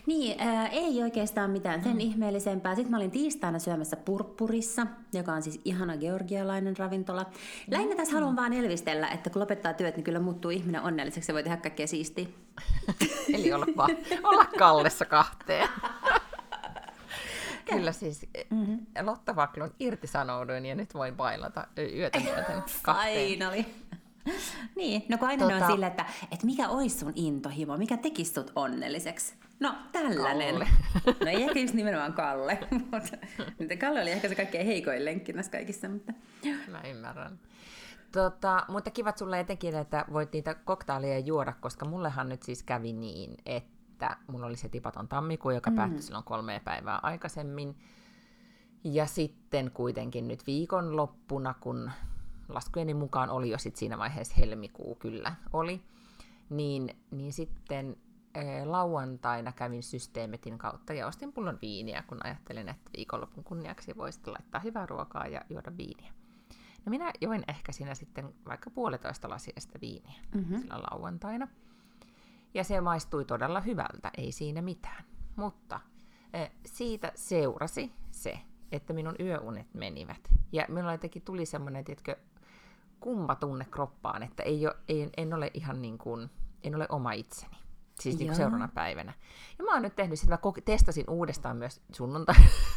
[0.07, 2.01] Niin, ää, ei oikeastaan mitään sen mm.
[2.01, 2.75] ihmeellisempää.
[2.75, 7.27] Sitten mä olin tiistaina syömässä Purppurissa, joka on siis ihana georgialainen ravintola.
[7.71, 8.15] Lähinnä tässä mm.
[8.15, 11.57] haluan vaan elvistellä, että kun lopettaa työt, niin kyllä muuttuu ihminen onnelliseksi ja voi tehdä
[11.57, 12.27] kaikkea siistiä.
[13.35, 13.89] Eli olla, va-
[14.23, 15.69] olla kallessa kahteen.
[17.77, 18.87] Kyllä siis mm-hmm.
[19.03, 23.65] Lotta Vaklun irtisanouduin ja nyt voin bailata yötä myöten Finally.
[24.77, 25.67] niin, no kun aina tota...
[25.67, 29.35] on sillä, että, että mikä olisi sun intohimo, mikä tekisi sut onnelliseksi?
[29.61, 30.55] No, tällainen.
[30.55, 30.69] Kalle.
[31.21, 32.59] no ei ehkä just nimenomaan Kalle,
[33.59, 35.89] mutta Kalle oli ehkä se kaikkein heikoin lenkki näissä kaikissa.
[35.89, 36.13] Mutta...
[36.71, 37.39] Mä ymmärrän.
[38.13, 42.93] Tota, mutta kivat sulle etenkin, että voit niitä koktaileja juoda, koska mullehan nyt siis kävi
[42.93, 43.72] niin, että
[44.03, 45.77] että mulla oli se tipaton tammikuu, joka mm.
[45.77, 47.77] päättyi silloin kolme päivää aikaisemmin.
[48.85, 51.91] Ja sitten kuitenkin nyt viikonloppuna, kun
[52.49, 55.83] laskujeni mukaan oli jo sit siinä vaiheessa helmikuu kyllä oli,
[56.51, 57.97] niin, niin sitten
[58.35, 64.21] ää, lauantaina kävin systeemetin kautta ja ostin pullon viiniä, kun ajattelin, että viikonlopun kunniaksi voisi
[64.27, 66.13] laittaa hyvää ruokaa ja juoda viiniä.
[66.87, 70.59] No minä join ehkä siinä sitten vaikka puolitoista lasia sitä viiniä mm-hmm.
[70.59, 71.49] sillä lauantaina.
[72.55, 75.05] Ja se maistui todella hyvältä, ei siinä mitään.
[75.37, 75.81] Mutta
[76.67, 78.39] siitä seurasi se,
[78.73, 80.29] että minun yöunet menivät.
[80.53, 82.17] Ja minulla jotenkin tuli semmoinen, tiedätkö,
[83.01, 86.31] kumma tunne kroppaan, että ei ole, ei, en ole ihan niin kuin,
[86.63, 87.57] en ole oma itseni.
[88.01, 89.13] Siis niin seuraavana päivänä.
[89.59, 92.35] Ja mä oon nyt tehnyt sitä, mä testasin uudestaan myös sunnuntai,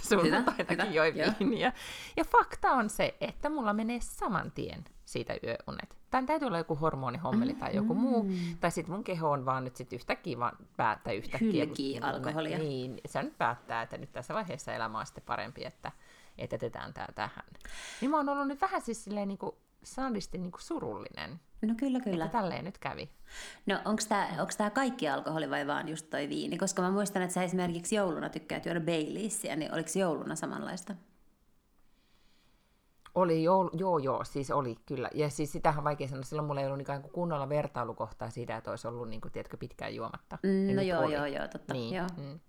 [0.10, 1.74] sunnuntainakin join viiniä.
[2.17, 5.98] Ja fakta on se, että mulla menee saman tien siitä yöunet.
[6.12, 8.00] Tämän täytyy olla joku hormonihommeli mm, tai joku mm.
[8.00, 8.32] muu.
[8.60, 11.66] Tai sitten mun keho on vaan nyt sit yhtäkkiä vaan päättää yhtäkkiä.
[11.66, 12.58] Hylkii alkoholia.
[12.58, 15.92] Niin, se nyt päättää, että nyt tässä vaiheessa elämä on sitten parempi, että,
[16.38, 17.46] että jätetään tämä tähän.
[18.01, 21.40] Niin mä oon ollut nyt vähän siis silleen niin kuin, sadisti niin kuin surullinen.
[21.62, 22.25] No kyllä, kyllä.
[22.25, 23.10] Että tälleen nyt kävi.
[23.66, 24.01] No onko
[24.58, 26.58] tämä kaikki alkoholi vai vaan just toi viini?
[26.58, 30.96] Koska mä muistan, että sä esimerkiksi jouluna tykkäät juoda Baileysia, niin oliko jouluna samanlaista?
[33.16, 35.10] Oli, joo, joo, joo, siis oli kyllä.
[35.14, 38.58] Ja siis sitähän on vaikea sanoa, silloin mulla ei ollut ikään kuin kunnolla vertailukohtaa siitä,
[38.58, 40.38] että olisi ollut, niin kuin, tiedätkö, pitkään juomatta.
[40.44, 41.14] Mm, no joo, oli.
[41.14, 41.74] joo, joo, totta.
[41.74, 42.08] Niin, joo.
[42.18, 42.40] Mm.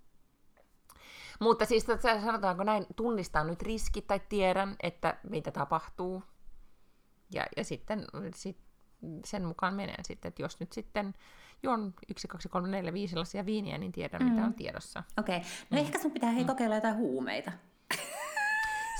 [1.40, 6.22] Mutta siis että sanotaanko näin, tunnistaa nyt riskit tai tiedän, että mitä tapahtuu.
[7.34, 8.58] Ja, ja sitten sit,
[9.24, 11.14] sen mukaan menen sitten, että jos nyt sitten
[11.62, 14.28] juon 1, 2, 3, 4, 5 lasia viiniä, niin tiedän, mm.
[14.28, 15.04] mitä on tiedossa.
[15.18, 15.36] Okei.
[15.36, 15.48] Okay.
[15.70, 15.78] No mm.
[15.78, 16.46] ehkä sun pitää hei mm.
[16.46, 17.52] kokeilla jotain huumeita.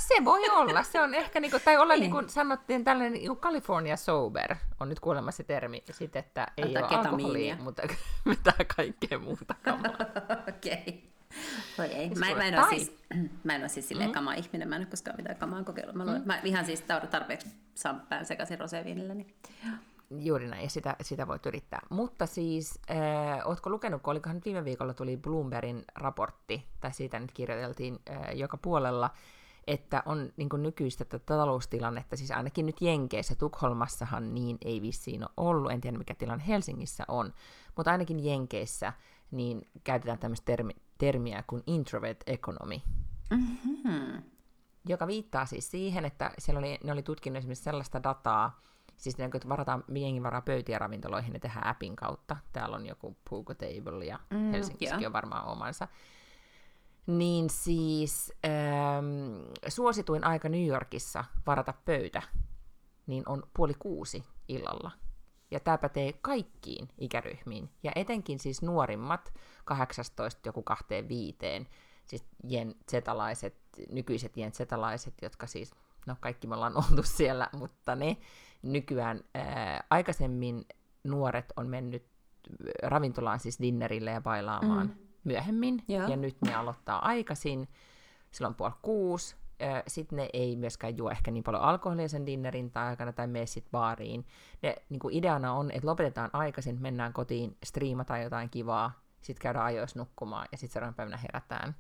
[0.09, 0.83] Se voi olla.
[0.83, 2.11] Se on ehkä, niin kuin, tai olla niin.
[2.11, 6.89] kuin sanottiin, tällainen niin California sober on nyt kuulemma se termi, sit, että ei Antaa
[6.89, 7.83] ole alkoholia, mutta
[8.25, 9.55] mitä kaikkea muuta
[10.49, 10.73] Okei.
[10.73, 11.17] Okay.
[11.79, 12.11] Voi ei.
[12.11, 12.97] Mä, mä, en ole siis,
[13.45, 14.15] mä en ole siis silleen mm.
[14.15, 15.97] kama-ihminen, mä en ole koskaan mitään kamaa kokeillut.
[15.97, 16.27] Mä, luen, mm.
[16.27, 19.15] mä ihan siis tarpeeksi samppään sekaisin roseviinillä.
[19.15, 19.35] Niin.
[20.11, 21.81] Juuri näin, ja sitä, sitä voit yrittää.
[21.91, 27.19] Mutta siis, äh, ootko lukenut, kun olikohan nyt viime viikolla tuli Bloombergin raportti, tai siitä
[27.19, 29.11] nyt kirjoiteltiin äh, joka puolella,
[29.67, 35.31] että on niin nykyistä tätä taloustilannetta, siis ainakin nyt Jenkeissä, Tukholmassahan niin ei vissiin ole
[35.37, 37.33] ollut, en tiedä mikä tilanne Helsingissä on,
[37.77, 38.93] mutta ainakin Jenkeissä
[39.31, 42.77] niin käytetään tämmöistä termi, termiä kuin introvert economy,
[43.31, 44.23] mm-hmm.
[44.89, 48.61] joka viittaa siis siihen, että siellä oli, ne oli tutkinut esimerkiksi sellaista dataa,
[48.97, 52.37] siis ne, että varataan jengi varaa pöytiä ravintoloihin, ne tehdään appin kautta.
[52.53, 55.09] Täällä on joku Pugo Table ja mm, Helsingissäkin yeah.
[55.09, 55.89] on varmaan omansa
[57.07, 62.23] niin siis ähm, suosituin aika New Yorkissa varata pöytä,
[63.07, 64.91] niin on puoli kuusi illalla.
[65.51, 69.33] Ja tämä pätee kaikkiin ikäryhmiin, ja etenkin siis nuorimmat,
[69.65, 71.69] 18 joku kahteen viiteen,
[72.05, 73.55] siis jen zetalaiset,
[73.91, 75.71] nykyiset jen zetalaiset, jotka siis,
[76.07, 78.17] no kaikki me ollaan oltu siellä, mutta ne
[78.63, 80.67] nykyään ää, aikaisemmin
[81.05, 82.07] nuoret on mennyt
[82.83, 84.87] ravintolaan siis dinnerille ja bailaamaan.
[84.87, 86.09] Mm myöhemmin, Joo.
[86.09, 87.69] ja nyt ne aloittaa aikaisin,
[88.31, 89.37] silloin puoli kuusi,
[89.87, 93.47] sitten ne ei myöskään juo ehkä niin paljon alkoholia sen dinnerin tai aikana tai mene
[93.47, 94.27] sitten baariin.
[94.63, 99.65] Ne, niin kuin ideana on, että lopetetaan aikaisin, mennään kotiin, striimataan jotain kivaa, sitten käydään
[99.65, 101.75] ajoissa nukkumaan ja sitten seuraavan päivänä herätään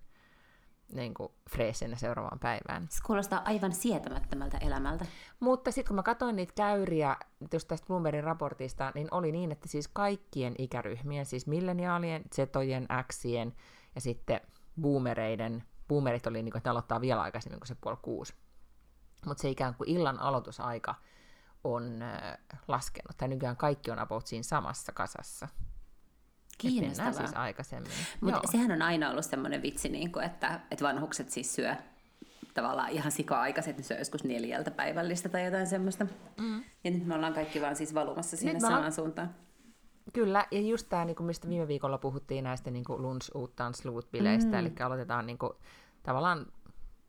[0.92, 2.86] niin kuin freesinä seuraavaan päivään.
[2.90, 5.06] Se kuulostaa aivan sietämättömältä elämältä.
[5.40, 7.16] Mutta sitten kun mä katsoin niitä käyriä
[7.52, 13.54] just tästä Bloombergin raportista, niin oli niin, että siis kaikkien ikäryhmien, siis milleniaalien, zetojen, xien
[13.94, 14.40] ja sitten
[14.80, 18.34] boomereiden, boomerit oli niin kuin, että ne aloittaa vielä aikaisemmin kuin se puoli kuusi.
[19.26, 20.94] Mutta se ikään kuin illan aloitusaika
[21.64, 22.04] on
[22.68, 25.48] laskenut, tai nykyään kaikki on about siinä samassa kasassa.
[26.58, 27.12] Kiinnostavaa.
[27.12, 27.92] siis aikaisemmin.
[28.20, 31.76] Mutta sehän on aina ollut semmoinen vitsi, niin kuin, että, että vanhukset siis syö
[32.54, 36.06] tavallaan ihan sika-aikaiset, ne syö joskus neljältä päivällistä tai jotain semmoista.
[36.40, 36.64] Mm.
[36.84, 38.92] Ja nyt me ollaan kaikki vaan siis valumassa sinne samaan ollaan...
[38.92, 39.34] suuntaan.
[40.12, 44.50] Kyllä, ja just tämä, niin mistä viime viikolla puhuttiin näistä niin lunch, uuttaan, sluut bileistä,
[44.50, 44.58] mm.
[44.58, 45.52] eli aloitetaan niin kuin,
[46.02, 46.46] tavallaan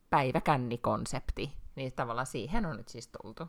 [0.09, 3.47] päiväkännikonsepti, niin tavallaan siihen on nyt siis tultu.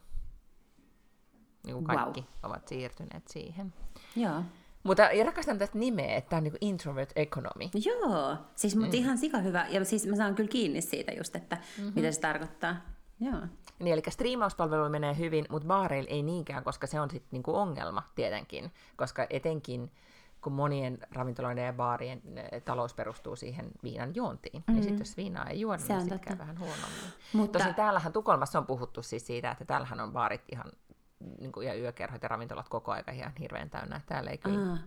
[1.66, 2.50] Niin kuin kaikki wow.
[2.50, 3.74] ovat siirtyneet siihen.
[4.16, 4.42] Joo.
[4.88, 7.64] Mutta ja rakastan tästä nimeä, että tämä on niin introvert economy.
[7.84, 9.02] Joo, siis mutta mm.
[9.02, 9.66] ihan sika hyvä.
[9.68, 11.92] Ja siis mä saan kyllä kiinni siitä just, että mm-hmm.
[11.94, 12.76] mitä se tarkoittaa.
[13.20, 13.40] Joo.
[13.78, 18.02] Niin, eli striimauspalvelu menee hyvin, mutta baareilla ei niinkään, koska se on sitten niinku ongelma
[18.14, 18.72] tietenkin.
[18.96, 19.90] Koska etenkin
[20.42, 22.22] kun monien ravintoloiden ja baarien
[22.64, 24.58] talous perustuu siihen viinan juontiin.
[24.58, 24.76] Mm-hmm.
[24.76, 27.12] Ja sitten jos viinaa ei juoda, niin sitten käy vähän huonommin.
[27.32, 27.58] Mutta...
[27.58, 30.72] Tosin täällähän Tukholmassa on puhuttu siis siitä, että täällähän on baarit ihan
[31.40, 34.00] niin kuin, ja yökerhot ja ravintolat koko aika ihan hirveän täynnä.
[34.06, 34.78] Täällä ei kyllä Aa.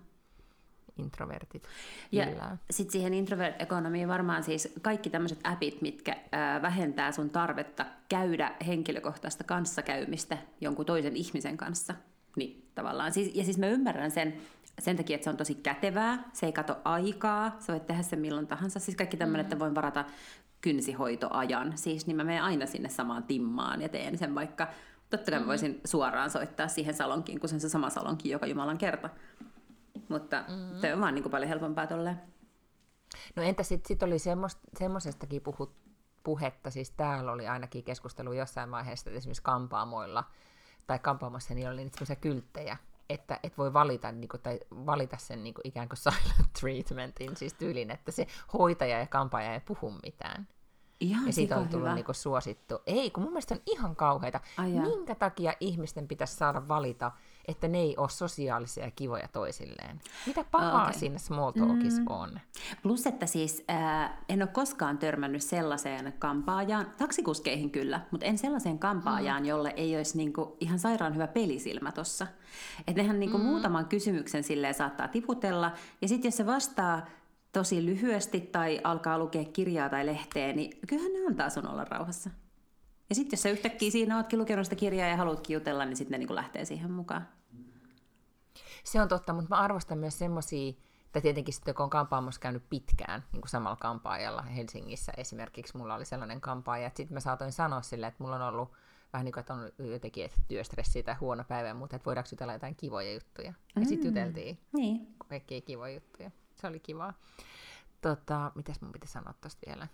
[0.97, 1.67] introvertit
[2.11, 7.85] Ja sitten siihen introvert ekonomiin varmaan siis kaikki tämmöiset appit, mitkä ää, vähentää sun tarvetta
[8.09, 11.93] käydä henkilökohtaista kanssakäymistä jonkun toisen ihmisen kanssa.
[12.35, 13.11] Niin tavallaan.
[13.11, 14.37] Siis, ja siis mä ymmärrän sen,
[14.79, 18.19] sen takia, että se on tosi kätevää, se ei kato aikaa, sä voit tehdä sen
[18.19, 18.79] milloin tahansa.
[18.79, 19.47] Siis kaikki tämmöinen, mm.
[19.47, 20.05] että voin varata
[20.61, 24.67] kynsihoitoajan, siis niin mä menen aina sinne samaan timmaan ja teen sen vaikka
[25.11, 25.47] Totta kai mm-hmm.
[25.47, 29.09] voisin suoraan soittaa siihen salonkiin, kun se on se sama salonki joka Jumalan kerta.
[30.09, 30.79] Mutta mm-hmm.
[30.79, 32.21] se on vaan niin kuin paljon helpompaa tolleen.
[33.35, 34.17] No entä sitten sit oli
[34.77, 35.75] semmoisestakin puhut,
[36.23, 40.23] puhetta, siis täällä oli ainakin keskustelu jossain vaiheessa, että esimerkiksi kampaamoilla
[40.87, 42.77] tai kampaamossa niin oli niitä semmoisia kylttejä,
[43.09, 47.37] että et voi valita, niin kuin, tai valita sen niin kuin, ikään kuin silent treatmentin,
[47.37, 50.47] siis tyylin, että se hoitaja ja kampaaja ei puhu mitään.
[51.01, 52.79] Ihan ja siitä on tullut niinku suosittu.
[52.85, 54.39] Ei, kun mun mielestä on ihan kauheita.
[54.57, 57.11] Ai Minkä takia ihmisten pitäisi saada valita,
[57.47, 59.99] että ne ei ole sosiaalisia ja kivoja toisilleen?
[60.27, 60.99] Mitä pahaa okay.
[60.99, 62.07] siinä small talkissa mm.
[62.09, 62.39] on?
[62.83, 68.79] Plus, että siis äh, en ole koskaan törmännyt sellaiseen kampaajaan, taksikuskeihin kyllä, mutta en sellaiseen
[68.79, 69.47] kampaajaan, mm.
[69.47, 72.27] jolle ei olisi niinku ihan sairaan hyvä pelisilmä tossa.
[72.87, 73.43] Että nehän niinku mm.
[73.43, 77.05] muutaman kysymyksen silleen saattaa tiputella, ja sitten jos se vastaa
[77.51, 82.29] tosi lyhyesti tai alkaa lukea kirjaa tai lehteä, niin kyllähän ne antaa sun olla rauhassa.
[83.09, 86.19] Ja sitten jos sä yhtäkkiä siinä ootkin lukenut sitä kirjaa ja haluat jutella, niin sitten
[86.19, 87.27] ne niin lähtee siihen mukaan.
[88.83, 90.73] Se on totta, mutta mä arvostan myös semmoisia,
[91.05, 95.95] että tietenkin sitten kun on kampaamossa käynyt pitkään niin kuin samalla kampaajalla Helsingissä esimerkiksi, mulla
[95.95, 98.71] oli sellainen kampaaja, että sitten mä saatoin sanoa sille, että mulla on ollut
[99.13, 102.53] vähän niin kuin, että on jotenkin että työstressi tai huono päivä, mutta että voidaanko jutella
[102.53, 103.53] jotain kivoja juttuja.
[103.75, 103.87] Ja mm.
[103.87, 105.15] sitten juteltiin niin.
[105.27, 106.31] kaikkia kivoja juttuja.
[106.61, 107.13] Se oli kivaa.
[108.01, 109.87] Tota, mitäs mun pitäisi sanoa tosta vielä?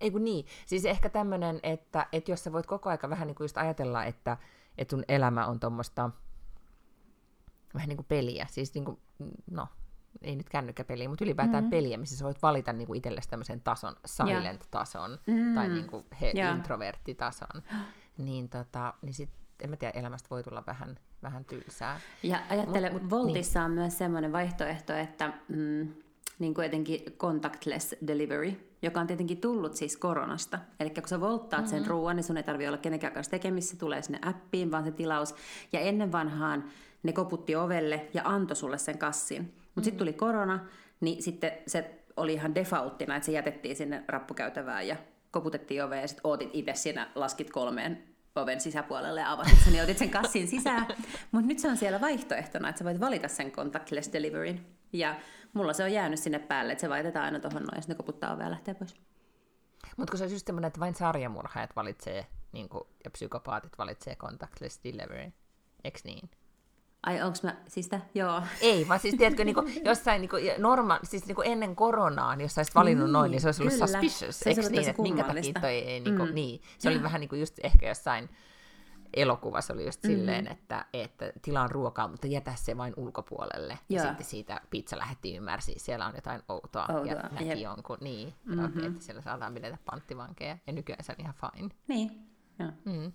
[0.00, 3.34] Ei kun niin, siis ehkä tämmöinen, että, että jos sä voit koko aika vähän niin
[3.34, 4.36] kuin just ajatella, että,
[4.78, 6.10] että sun elämä on tuommoista
[7.74, 9.00] vähän niin kuin peliä, siis niin kuin,
[9.50, 9.68] no,
[10.22, 11.70] ei nyt kännykkäpeliä, mutta ylipäätään mm-hmm.
[11.70, 15.54] peliä, missä sä voit valita niin kuin itsellesi tämmöisen tason, silent-tason, mm-hmm.
[15.54, 16.56] tai niin kuin he, yeah.
[16.56, 17.62] introverttitason,
[18.18, 22.00] niin, tota, niin sit, en mä tiedä, elämästä voi tulla vähän vähän tylsää.
[22.22, 23.64] Ja ajattele, mut, Voltissa niin.
[23.64, 25.88] on myös semmoinen vaihtoehto, että mm,
[26.38, 28.52] niin kuin etenkin contactless delivery,
[28.82, 30.58] joka on tietenkin tullut siis koronasta.
[30.80, 31.78] Eli kun sä volttaat mm-hmm.
[31.78, 34.84] sen ruoan, niin sun ei tarvitse olla kenenkään kanssa tekemissä, se tulee sinne appiin, vaan
[34.84, 35.34] se tilaus.
[35.72, 36.64] Ja ennen vanhaan
[37.02, 39.42] ne koputti ovelle ja antoi sulle sen kassin.
[39.42, 39.84] Mutta mm-hmm.
[39.84, 40.66] sitten tuli korona,
[41.00, 44.96] niin sitten se oli ihan defaulttina, että se jätettiin sinne rappukäytävään ja
[45.30, 48.02] koputettiin oveen ja sitten ootit itse siinä, laskit kolmeen
[48.38, 50.86] oven sisäpuolelle ja avasit sen ja otit sen kassin sisään.
[51.32, 54.66] Mutta nyt se on siellä vaihtoehtona, että sä voit valita sen contactless deliveryn.
[54.92, 55.16] Ja
[55.52, 57.96] mulla se on jäänyt sinne päälle, että se vaihdetaan aina tuohon noin ja sitten ne
[57.96, 58.96] koputtaa ovea ja lähtee pois.
[59.96, 64.16] Mutta kun se on just semmoinen, että vain sarjamurhaajat valitsee niin kuin, ja psykopaatit valitsee
[64.16, 65.32] contactless delivery,
[65.84, 66.30] eikö niin?
[67.02, 67.90] Ai onko mä, siis?
[68.14, 68.42] Joo.
[68.60, 72.36] Ei, vaan siis tiedätkö, niin kuin, jossain niin kuin, norma, siis niin kuin ennen koronaa,
[72.36, 73.86] niin jos sä olisit valinnut niin, noin, niin se olisi ollut kyllä.
[73.86, 76.34] suspicious, se eikö niin, että minkä takia toi ei, niin, kuin, mm.
[76.34, 76.60] niin.
[76.78, 78.28] Se oli vähän niin kuin just ehkä jossain
[79.14, 80.18] elokuvassa oli just mm-hmm.
[80.18, 83.78] silleen, että, että tilaan ruokaa, mutta jätä se vain ulkopuolelle.
[83.88, 87.58] Ja, ja sitten siitä pizza lähettiin ymmärsi, siellä on jotain outoa, outoa ja näki jep.
[87.58, 88.64] jonkun, niin, mm-hmm.
[88.64, 91.68] okay, että siellä saadaan pidetä panttivankeja, ja nykyään se on ihan fine.
[91.88, 92.10] Niin,
[92.58, 92.70] joo.
[92.84, 93.12] Mm.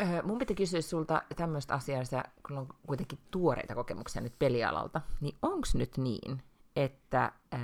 [0.00, 2.02] Öö, mun piti kysyä sulta tämmöistä asiaa,
[2.46, 6.42] kun on kuitenkin tuoreita kokemuksia nyt pelialalta, niin onko nyt niin,
[6.76, 7.60] että öö,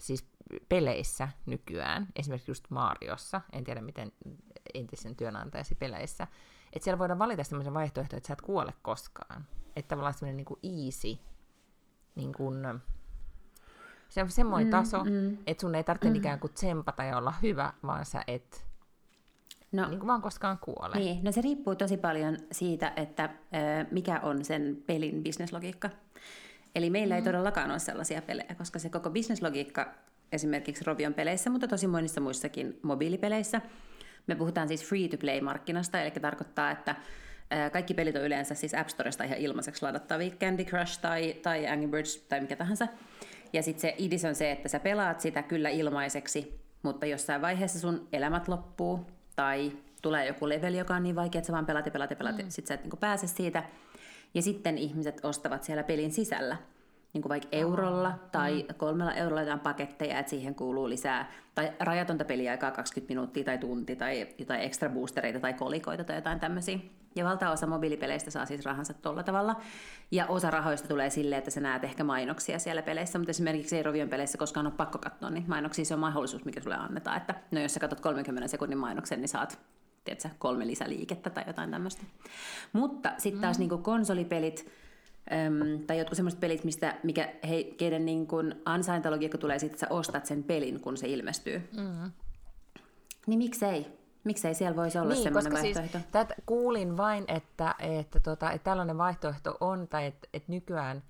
[0.00, 0.26] siis
[0.68, 4.12] peleissä nykyään, esimerkiksi just Mariossa, en tiedä miten
[4.74, 6.26] entisen työnantajasi peleissä,
[6.72, 9.46] että siellä voidaan valita sellaisen vaihtoehto, että sä et kuole koskaan.
[9.76, 11.18] Että tavallaan semmoinen niin easy,
[12.14, 12.80] niin kuin,
[14.08, 15.38] se on semmoinen mm, taso, mm.
[15.46, 16.14] että sun ei tarvitse mm.
[16.14, 18.66] ikään kuin tsempata ja olla hyvä, vaan sä et
[19.72, 20.96] no, niin kuin vaan koskaan kuole.
[20.96, 23.30] Niin, no se riippuu tosi paljon siitä, että
[23.90, 25.90] mikä on sen pelin bisneslogiikka.
[26.74, 27.16] Eli meillä mm.
[27.16, 29.94] ei todellakaan ole sellaisia pelejä, koska se koko bisneslogiikka
[30.32, 33.60] esimerkiksi Rovion peleissä, mutta tosi monissa muissakin mobiilipeleissä,
[34.26, 36.96] me puhutaan siis free-to-play-markkinasta, eli tarkoittaa, että
[37.72, 41.88] kaikki pelit on yleensä siis App Storesta ihan ilmaiseksi ladattavia, Candy Crush tai, tai Angry
[41.88, 42.88] Birds tai mikä tahansa.
[43.52, 47.80] Ja sitten se idis on se, että sä pelaat sitä kyllä ilmaiseksi, mutta jossain vaiheessa
[47.80, 51.86] sun elämät loppuu tai tulee joku leveli, joka on niin vaikea, että sä vaan pelaat
[51.86, 52.44] ja pelaat ja pelaat, mm.
[52.48, 53.62] sit sä et niinku pääse siitä.
[54.34, 56.56] Ja sitten ihmiset ostavat siellä pelin sisällä
[57.12, 58.74] niin kuin vaikka eurolla tai mm.
[58.74, 63.96] kolmella eurolla jotain paketteja, että siihen kuuluu lisää, tai rajatonta peliaikaa 20 minuuttia tai tunti,
[63.96, 66.78] tai jotain extra boostereita tai kolikoita tai jotain tämmöisiä.
[67.14, 69.56] Ja valtaosa mobiilipeleistä saa siis rahansa tuolla tavalla.
[70.10, 73.82] Ja osa rahoista tulee silleen, että sä näet ehkä mainoksia siellä peleissä, mutta esimerkiksi ei
[73.82, 77.16] Rovion peleissä koskaan ole pakko katsoa, niin mainoksia se on mahdollisuus, mikä sulle annetaan.
[77.16, 79.58] Että no jos sä katsot 30 sekunnin mainoksen, niin saat
[80.04, 82.02] tiedätkö, kolme lisäliikettä tai jotain tämmöistä.
[82.72, 83.68] Mutta sitten taas mm.
[83.68, 84.72] niin konsolipelit,
[85.32, 89.86] Öm, tai jotkut semmoiset pelit, mistä, mikä, hei, keiden niin kun ansaintalogiikka tulee siitä, että
[89.86, 91.68] sä ostat sen pelin, kun se ilmestyy.
[91.76, 92.10] Mm.
[93.26, 93.86] Niin miksei?
[94.24, 95.98] Miksei siellä voisi olla niin, semmoinen siis vaihtoehto?
[95.98, 101.02] Siis, tätä kuulin vain, että, että, tota, että tällainen vaihtoehto on, tai että, että nykyään,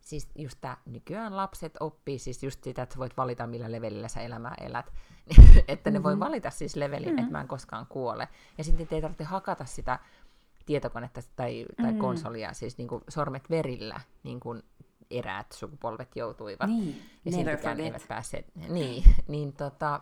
[0.00, 4.20] siis just tämä, nykyään lapset oppii siis just sitä, että voit valita, millä levelillä sä
[4.20, 4.92] elämää elät.
[5.68, 6.04] että ne mm-hmm.
[6.04, 7.18] voi valita siis levelin, mm-hmm.
[7.18, 8.28] että mä en koskaan kuole.
[8.58, 9.98] Ja sitten ei tarvitse hakata sitä
[10.66, 11.98] tietokonetta tai, tai mm.
[11.98, 14.62] konsolia, siis niin kuin sormet verillä, niin kuin
[15.10, 16.70] eräät sukupolvet joutuivat.
[16.70, 18.46] Niin, ja siltikään eivät päässeet.
[18.68, 20.00] Niin, niin tota,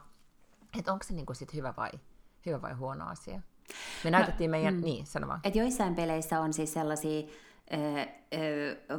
[0.78, 1.90] että onko se niin kuin sit hyvä, vai,
[2.46, 3.40] hyvä vai huono asia?
[4.04, 4.80] Me no, näytettiin meidän, mm.
[4.80, 5.40] niin sanomaan.
[5.44, 7.22] Et joissain peleissä on siis sellaisia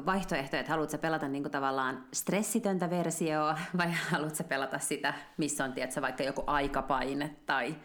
[0.05, 5.73] vaihtoehtoja, että haluatko pelata niin kuin tavallaan stressitöntä versioa vai haluatko pelata sitä, missä on
[5.73, 7.75] tiedätkö, vaikka joku aikapaine tai,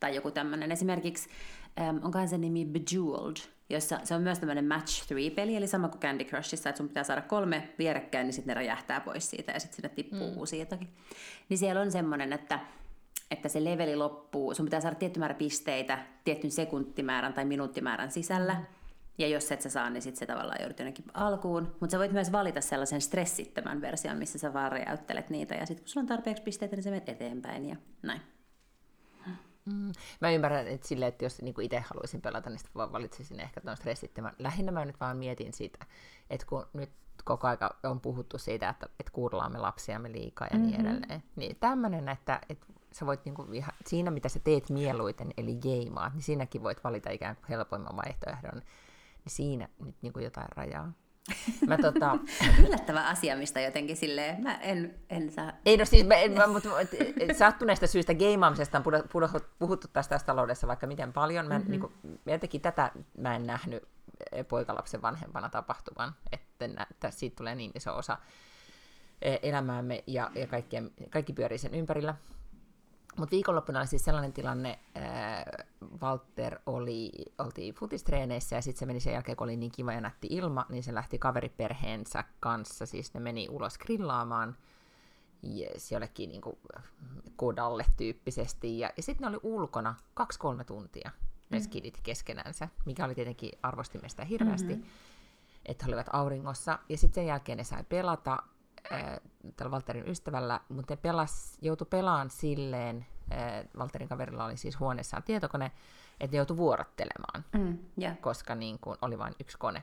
[0.00, 0.72] tai joku tämmöinen.
[0.72, 1.28] Esimerkiksi
[1.80, 3.36] um, onkohan se nimi Bejeweled,
[3.70, 6.88] jossa se on myös tämmöinen match three peli, eli sama kuin Candy Crushissa, että sun
[6.88, 10.36] pitää saada kolme vierekkäin, niin sitten ne räjähtää pois siitä ja sitten sinne tippuu mm.
[10.36, 10.88] uusi jotakin.
[11.48, 12.58] Niin siellä on semmoinen, että
[13.30, 18.54] että se leveli loppuu, sun pitää saada tietty määrä pisteitä tietyn sekuntimäärän tai minuuttimäärän sisällä,
[18.54, 18.66] mm.
[19.18, 21.76] ja jos et sä saa, niin sitten se tavallaan joudut jonnekin alkuun.
[21.80, 25.84] Mutta sä voit myös valita sellaisen stressittömän version, missä sä vaan räjäyttelet niitä, ja sitten
[25.84, 28.20] kun sulla on tarpeeksi pisteitä, niin sä menet eteenpäin, ja näin.
[29.72, 29.92] Mm.
[30.20, 33.60] Mä ymmärrän, että sille, että jos niin itse haluaisin pelata, niin sitten vaan valitsisin ehkä
[33.60, 34.32] tuon stressittömän.
[34.38, 35.86] Lähinnä mä nyt vaan mietin sitä,
[36.30, 36.90] että kun nyt
[37.24, 40.86] koko aika on puhuttu siitä, että, että kuudellaan me lapsiamme liikaa ja niin mm-hmm.
[40.86, 41.22] edelleen.
[41.36, 46.14] Niin tämmöinen, että, että sä voit niinku ihan, siinä, mitä sä teet mieluiten, eli geimaat,
[46.14, 48.62] niin siinäkin voit valita ikään kuin helpoimman vaihtoehdon.
[49.24, 50.92] Niin siinä nyt niinku jotain rajaa.
[51.66, 52.18] Mä, tota...
[52.66, 55.52] Yllättävä asia, mistä jotenkin silleen, mä en, en saa...
[55.66, 56.68] Ei no siis, mä, en, mä, mutta
[57.38, 58.84] sattuneesta syystä geimaamisesta on
[59.58, 61.46] puhuttu tästä, tässä taloudessa vaikka miten paljon.
[61.46, 61.70] Mä, mm-hmm.
[61.70, 61.92] niin kuin,
[62.26, 63.82] jotenkin tätä mä en nähnyt
[64.32, 68.18] eh, poikalapsen vanhempana tapahtuvan, että, että siitä tulee niin iso osa
[69.22, 72.14] eh, elämäämme ja, ja kaikkien, kaikki pyörii sen ympärillä.
[73.16, 75.66] Mutta viikonloppuna oli siis sellainen tilanne, äh,
[76.02, 80.00] Walter oli, oltiin futistreeneissä ja sitten se meni sen jälkeen, kun oli niin kiva ja
[80.00, 84.56] nätti ilma, niin se lähti kaveriperheensä kanssa, siis ne meni ulos grillaamaan
[85.58, 86.58] yes, jollekin niin kuin,
[87.36, 88.78] kodalle tyyppisesti.
[88.78, 91.10] Ja, ja sitten ne oli ulkona kaksi-kolme tuntia,
[91.50, 91.64] ne mm.
[91.64, 94.90] skidit keskenänsä, mikä oli tietenkin arvostimesta hirveästi, mm-hmm.
[95.66, 96.78] että he olivat auringossa.
[96.88, 98.42] Ja sitten sen jälkeen ne sai pelata,
[98.92, 99.20] äh,
[99.56, 105.22] tällä Walterin ystävällä, mutta ne pelas, joutui pelaan silleen, äh, Walterin kaverilla oli siis huoneessaan
[105.22, 105.72] tietokone,
[106.20, 108.20] että ne joutui vuorottelemaan, mm, yeah.
[108.20, 109.82] koska niin kuin oli vain yksi kone.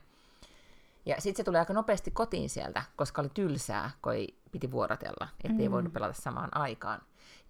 [1.06, 5.28] Ja sitten se tuli aika nopeasti kotiin sieltä, koska oli tylsää, kun ei, piti vuorotella,
[5.44, 5.72] ettei mm.
[5.72, 7.02] voinut pelata samaan aikaan.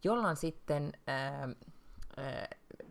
[0.03, 1.55] Jolloin sitten äh,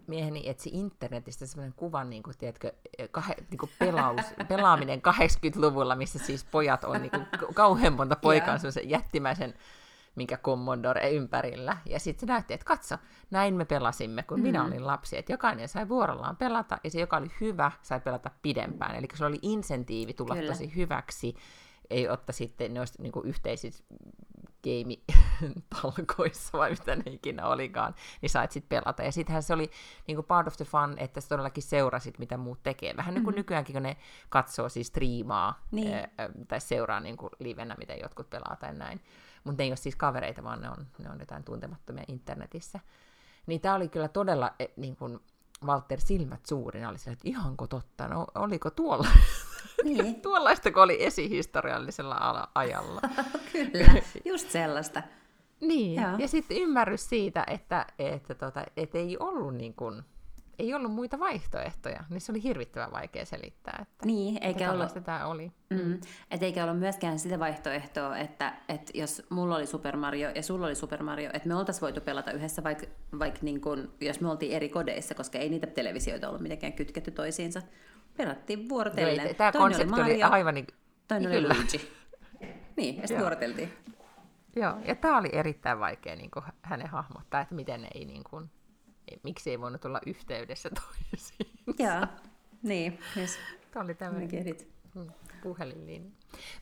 [0.09, 2.73] mieheni etsi internetistä sellainen kuvan, niin kuin, tiedätkö,
[3.11, 8.49] kahe, niin kuin pelaus, pelaaminen 80-luvulla, missä siis pojat on niin kuin, kauhean monta poikaa
[8.49, 8.61] yeah.
[8.61, 9.55] sellaisen jättimäisen
[10.17, 11.77] minkä Commodore ympärillä.
[11.87, 12.97] Ja sitten se näytti, että katso,
[13.31, 14.43] näin me pelasimme, kun mm.
[14.43, 15.19] minä olin lapsi.
[15.19, 18.97] Että jokainen sai vuorollaan pelata, ja se, joka oli hyvä, sai pelata pidempään.
[18.97, 20.53] Eli se oli insentiivi tulla Kyllä.
[20.53, 21.35] tosi hyväksi,
[21.91, 23.85] ei otta sitten ne olisi niin yhteisissä
[24.67, 29.03] game-talkoissa, vai mitä ne ikinä olikaan, niin sait sitten pelata.
[29.03, 29.71] Ja sittenhän se oli
[30.07, 32.97] niin kuin part of the fun, että sä todellakin seurasit, mitä muut tekee.
[32.97, 33.15] Vähän mm-hmm.
[33.15, 33.97] niin kuin nykyäänkin, kun ne
[34.29, 35.95] katsoo siis striimaa niin.
[35.95, 36.09] ää,
[36.49, 39.01] tai seuraa niin kuin livenä, miten jotkut pelaa tai näin.
[39.45, 42.81] Mutta ne ei ole siis kavereita, vaan ne on, ne on jotain tuntemattomia internetissä.
[43.47, 45.21] Niin tämä oli kyllä todella e, niin kuin,
[45.65, 49.09] Walter silmät suurin oli sillä, että ihanko totta, no oliko tuolla,
[49.85, 50.15] niin.
[50.23, 53.01] tuollaista, kun oli esihistoriallisella ajalla.
[53.53, 55.03] Kyllä, just sellaista.
[55.61, 56.19] niin, Joo.
[56.19, 60.03] ja sitten ymmärrys siitä, että, että, tota, että ei ollut niin kuin,
[60.59, 65.27] ei ollut muita vaihtoehtoja, niin se oli hirvittävän vaikea selittää, että niin, eikä ollut, tämä
[65.27, 65.53] oli.
[65.71, 66.01] Mm.
[66.31, 70.67] Et eikä ollut myöskään sitä vaihtoehtoa, että, että jos mulla oli Super Mario ja sulla
[70.67, 72.87] oli Super Mario, että me oltaisiin voitu pelata yhdessä, vaikka
[73.19, 77.11] vaik niin kun, jos me oltiin eri kodeissa, koska ei niitä televisioita ollut mitenkään kytketty
[77.11, 77.63] toisiinsa.
[78.17, 79.35] Pelattiin vuorotellen.
[79.35, 80.67] Tämä konsepti oli, Mario, oli aivan niin...
[81.09, 81.93] Toinen oli Luigi.
[82.77, 83.73] Niin, ja sitten vuoroteltiin.
[84.57, 88.51] Joo, ja tämä oli erittäin vaikea niin kuin hänen hahmottaa, että miten ei niin kuin,
[89.23, 91.51] miksi ei voinut olla yhteydessä toisiin.
[91.79, 92.07] Joo,
[92.63, 92.99] niin.
[93.17, 93.39] Yes.
[93.71, 94.57] Tämä oli tämmöinen
[94.95, 95.07] mm,
[95.43, 96.11] puhelinlinja.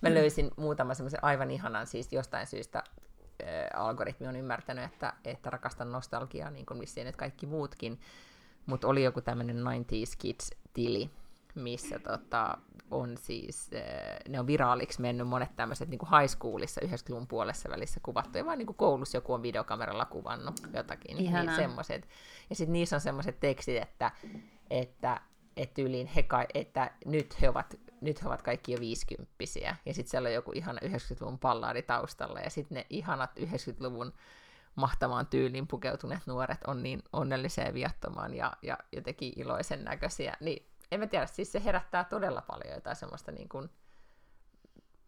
[0.01, 0.15] Mä mm.
[0.15, 5.93] löysin muutaman semmoisen aivan ihanan, siis jostain syystä äh, algoritmi on ymmärtänyt, että, että rakastan
[5.93, 8.01] nostalgiaa, niin kuin vissiin että kaikki muutkin,
[8.67, 11.11] mutta oli joku tämmöinen 90s Kids-tili,
[11.55, 12.59] missä tota,
[12.91, 13.83] on siis, äh,
[14.29, 18.59] ne on viraaliksi mennyt monet tämmöiset niin high schoolissa 90-luvun puolessa välissä kuvattu, ja vaan
[18.59, 22.09] niin kuin koulussa joku on videokameralla kuvannut jotakin, niin semmoiset.
[22.51, 24.11] Ja sitten niissä on semmoiset tekstit, että,
[24.71, 25.21] että
[25.57, 30.11] että yliin he että nyt he ovat nyt he ovat kaikki jo viisikymppisiä, ja sitten
[30.11, 34.13] siellä on joku ihana 90-luvun pallaadi taustalla, ja sitten ne ihanat 90-luvun
[34.75, 40.67] mahtavaan tyyliin pukeutuneet nuoret on niin onnellisia ja viattomaan ja, ja jotenkin iloisen näköisiä, niin
[40.95, 43.71] en mä tiedä, siis se herättää todella paljon jotain semmoista niin kuin,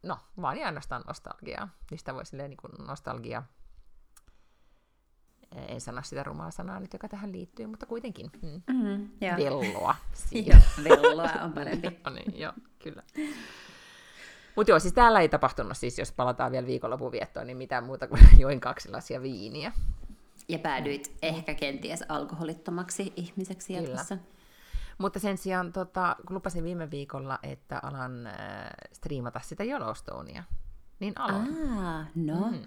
[0.03, 1.69] no, vaan ja ainoastaan nostalgiaa.
[1.91, 3.43] Niistä voi silleen niin kuin nostalgia,
[5.69, 8.63] en sano sitä rumaa sanaa nyt, joka tähän liittyy, mutta kuitenkin mm.
[8.75, 10.63] Mm, velloa siinä.
[10.85, 11.89] velloa on parempi.
[12.05, 13.03] no niin, joo, kyllä.
[14.57, 18.07] Mutta joo, siis täällä ei tapahtunut, siis jos palataan vielä viikonlopun viettoon, niin mitään muuta
[18.07, 19.73] kuin join kaksi lasia viiniä.
[20.49, 24.17] Ja päädyit ehkä kenties alkoholittomaksi ihmiseksi jatkossa.
[24.17, 24.36] Kyllä.
[24.99, 28.35] Mutta sen sijaan, tota, kun lupasin viime viikolla, että alan äh,
[28.93, 30.43] striimata sitä Yellowstonea,
[31.01, 31.79] niin aloin.
[31.79, 32.51] Ah, no.
[32.51, 32.59] Mm.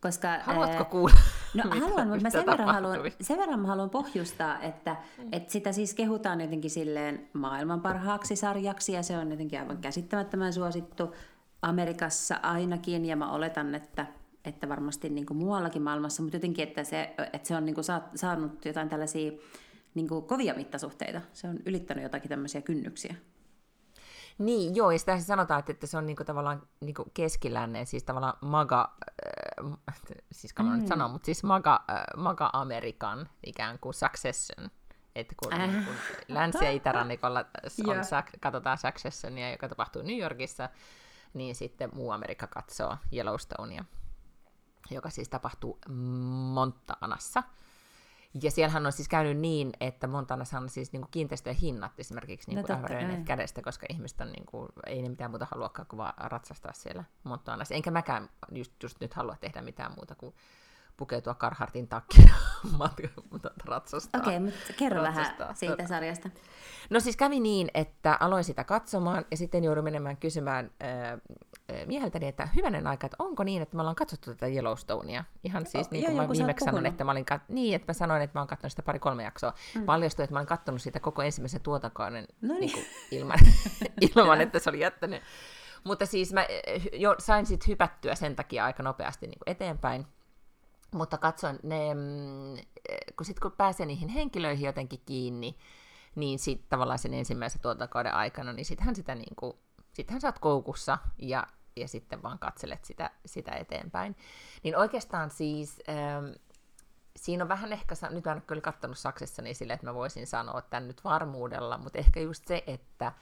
[0.00, 1.14] Koska, Haluatko äh, kuulla?
[1.54, 5.28] No mitä, haluan, mutta mä sen verran, haluan, sen verran mä haluan pohjustaa, että, mm.
[5.32, 10.52] että sitä siis kehutaan jotenkin silleen maailman parhaaksi sarjaksi ja se on jotenkin aivan käsittämättömän
[10.52, 11.14] suosittu
[11.62, 14.06] Amerikassa ainakin ja mä oletan, että,
[14.44, 17.84] että varmasti niin kuin muuallakin maailmassa, mutta jotenkin, että se, että se on niin kuin
[18.14, 19.32] saanut jotain tällaisia
[19.96, 21.20] niin kuin kovia mittasuhteita.
[21.32, 23.14] Se on ylittänyt jotakin tämmöisiä kynnyksiä.
[24.38, 28.38] Niin, joo, ja sitä sanotaan, että, että se on niinku tavallaan niinku keskilännen, siis tavallaan
[28.40, 28.96] maga,
[29.88, 30.00] äh,
[30.32, 30.78] siis kann mm.
[30.78, 34.70] nyt sanoa, mutta siis maga, äh, maga Amerikan ikään kuin succession.
[35.14, 35.84] Että kun, äh.
[35.84, 35.94] kun
[36.28, 37.44] länsi- ja itärannikolla
[37.86, 40.68] on, sak, katsotaan Successionia, joka tapahtuu New Yorkissa,
[41.34, 43.84] niin sitten muu Amerikka katsoo Yellowstonea,
[44.90, 45.78] joka siis tapahtuu
[46.52, 47.42] Montanassa.
[48.42, 52.72] Ja siellähän on siis käynyt niin, että Montanassa on siis niinku kiinteistöjen hinnat esimerkiksi niinku
[52.72, 52.78] no,
[53.24, 57.74] kädestä, koska ihmiset on niinku, ei ne mitään muuta haluakaan kuin vaan ratsastaa siellä Montanassa.
[57.74, 60.34] Enkä mäkään just, just nyt halua tehdä mitään muuta kuin
[60.96, 62.34] pukeutua Carhartin takia
[63.30, 64.20] mutta ratsastaa.
[64.20, 65.38] Okei, okay, mutta kerro ratsastaa.
[65.38, 65.88] vähän siitä tota.
[65.88, 66.30] sarjasta.
[66.90, 71.20] No siis kävi niin, että aloin sitä katsomaan ja sitten joudun menemään kysymään äh,
[71.86, 75.24] mieheltäni, että hyvänen aika, että onko niin, että me ollaan katsottu tätä Yellowstonea.
[75.44, 78.22] Ihan siis niin kuin mä viimeksi sanoin, että mä olin kat- niin, että mä sanoin,
[78.22, 79.54] että mä oon katsonut sitä pari-kolme jaksoa.
[79.74, 79.84] Mm.
[79.84, 82.72] Paljastui, että mä olin katsonut sitä koko ensimmäisen tuotantokauden no niin.
[82.72, 82.86] niin
[83.20, 83.38] ilman,
[84.00, 85.22] ilman, että se oli jättänyt.
[85.84, 86.46] Mutta siis mä
[86.92, 90.06] jo sain sitten hypättyä sen takia aika nopeasti niin kuin eteenpäin.
[90.94, 92.56] Mutta katsoin, ne, mm,
[93.16, 95.56] kun sitten kun pääsee niihin henkilöihin jotenkin kiinni,
[96.14, 99.52] niin sitten tavallaan sen ensimmäisen tuotantokauden aikana, niin sittenhän sitä niin kuin,
[99.92, 101.46] sittenhän sä oot koukussa ja,
[101.76, 104.16] ja sitten vaan katselet sitä, sitä eteenpäin.
[104.62, 106.26] Niin oikeastaan siis, ähm,
[107.16, 110.26] siinä on vähän ehkä, nyt mä en kyllä katsonut Saksessa niin sille, että mä voisin
[110.26, 113.12] sanoa tämän nyt varmuudella, mutta ehkä just se, että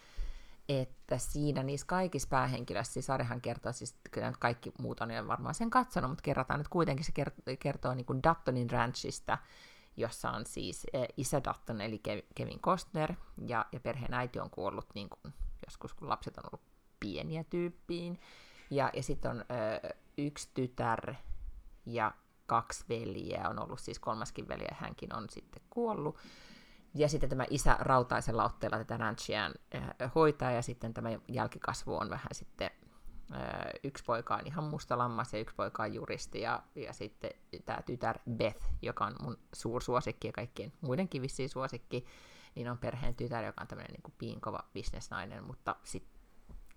[0.69, 5.29] että siinä niissä kaikissa päähenkilöissä, siis Arehan kertoo, siis kyllä nyt kaikki muut on jo
[5.29, 9.39] varmaan sen katsonut, mutta kerrotaan nyt kuitenkin, se kertoo, kertoo niin kuin Duttonin ranchista,
[9.97, 12.01] jossa on siis e, isä Dutton, eli
[12.35, 13.15] Kevin Costner,
[13.47, 15.35] ja, ja perheen äiti on kuollut niin kuin,
[15.67, 16.67] joskus, kun lapset on ollut
[17.01, 18.21] pieniä tyyppiin,
[18.71, 21.15] ja, ja sitten on ö, yksi tytär
[21.87, 22.15] ja
[22.47, 26.19] kaksi veljeä, on ollut siis kolmaskin veli, ja hänkin on sitten kuollut,
[26.95, 32.11] ja sitten tämä isä rautaisella otteella tätä ranchiaan äh, hoitaa, ja sitten tämä jälkikasvu on
[32.11, 32.71] vähän sitten,
[33.35, 33.41] äh,
[33.85, 37.31] yksi poika on ihan musta lammas ja yksi poika on juristi, ja, ja sitten
[37.65, 42.07] tämä tytär Beth, joka on mun suursuosikki ja kaikkien muidenkin vissiin suosikki,
[42.55, 46.21] niin on perheen tytär, joka on tämmöinen niin kuin piinkova bisnesnainen, mutta sitten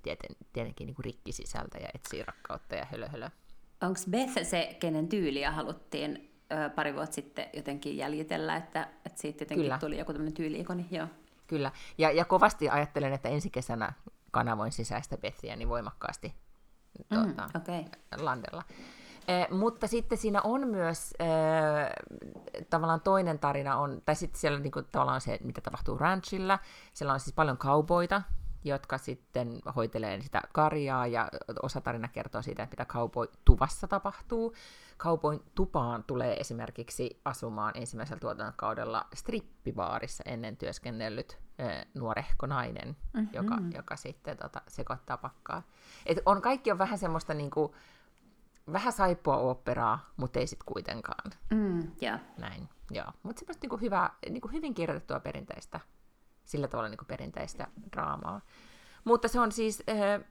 [0.01, 3.29] tieten, tietenkin niin kuin rikkisisältä ja etsii rakkautta ja hölö, hölö.
[3.81, 6.36] Onko Beth se, kenen tyyliä haluttiin
[6.75, 9.77] pari vuotta sitten jotenkin jäljitellä, että, että siitä jotenkin Kyllä.
[9.77, 10.87] tuli joku tämmöinen tyyliikoni.
[10.91, 11.07] Joo.
[11.47, 13.93] Kyllä, ja, ja kovasti ajattelen, että ensi kesänä
[14.31, 16.33] kanavoin sisäistä Bethia niin voimakkaasti
[17.09, 17.83] tuota, mm, okay.
[18.17, 18.63] landella.
[19.27, 24.81] Eh, mutta sitten siinä on myös eh, tavallaan toinen tarina, on, tai sitten siellä niinku,
[24.81, 26.59] tavallaan se, mitä tapahtuu ranchilla.
[26.93, 28.21] Siellä on siis paljon kauboita,
[28.63, 31.29] jotka sitten hoitelee sitä karjaa, ja
[31.63, 34.53] osa tarina kertoo siitä, että mitä cowboy tuvassa tapahtuu.
[34.99, 43.29] Cowboyn tupaan tulee esimerkiksi asumaan ensimmäisellä tuotantokaudella strippibaarissa ennen työskennellyt äh, nuorehko nainen, mm-hmm.
[43.33, 45.63] joka, joka sitten tota, sekoittaa pakkaa.
[46.05, 47.75] Et on, kaikki on vähän semmoista niinku,
[48.73, 51.31] vähän saippua operaa, mutta ei sitten kuitenkaan.
[51.51, 52.19] Mm, yeah.
[52.37, 53.11] Näin, joo.
[53.23, 55.79] Mutta semmoista niinku hyvä, niinku hyvin kirjoitettua perinteistä,
[56.47, 58.41] sillä tavalla niinku perinteistä draamaa.
[59.03, 60.23] Mutta se on siis äh,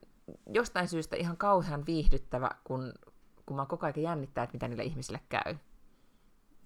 [0.46, 2.92] jostain syystä ihan kauhean viihdyttävä, kun,
[3.46, 5.56] kun mä koko ajan jännittää, että mitä niille ihmisille käy.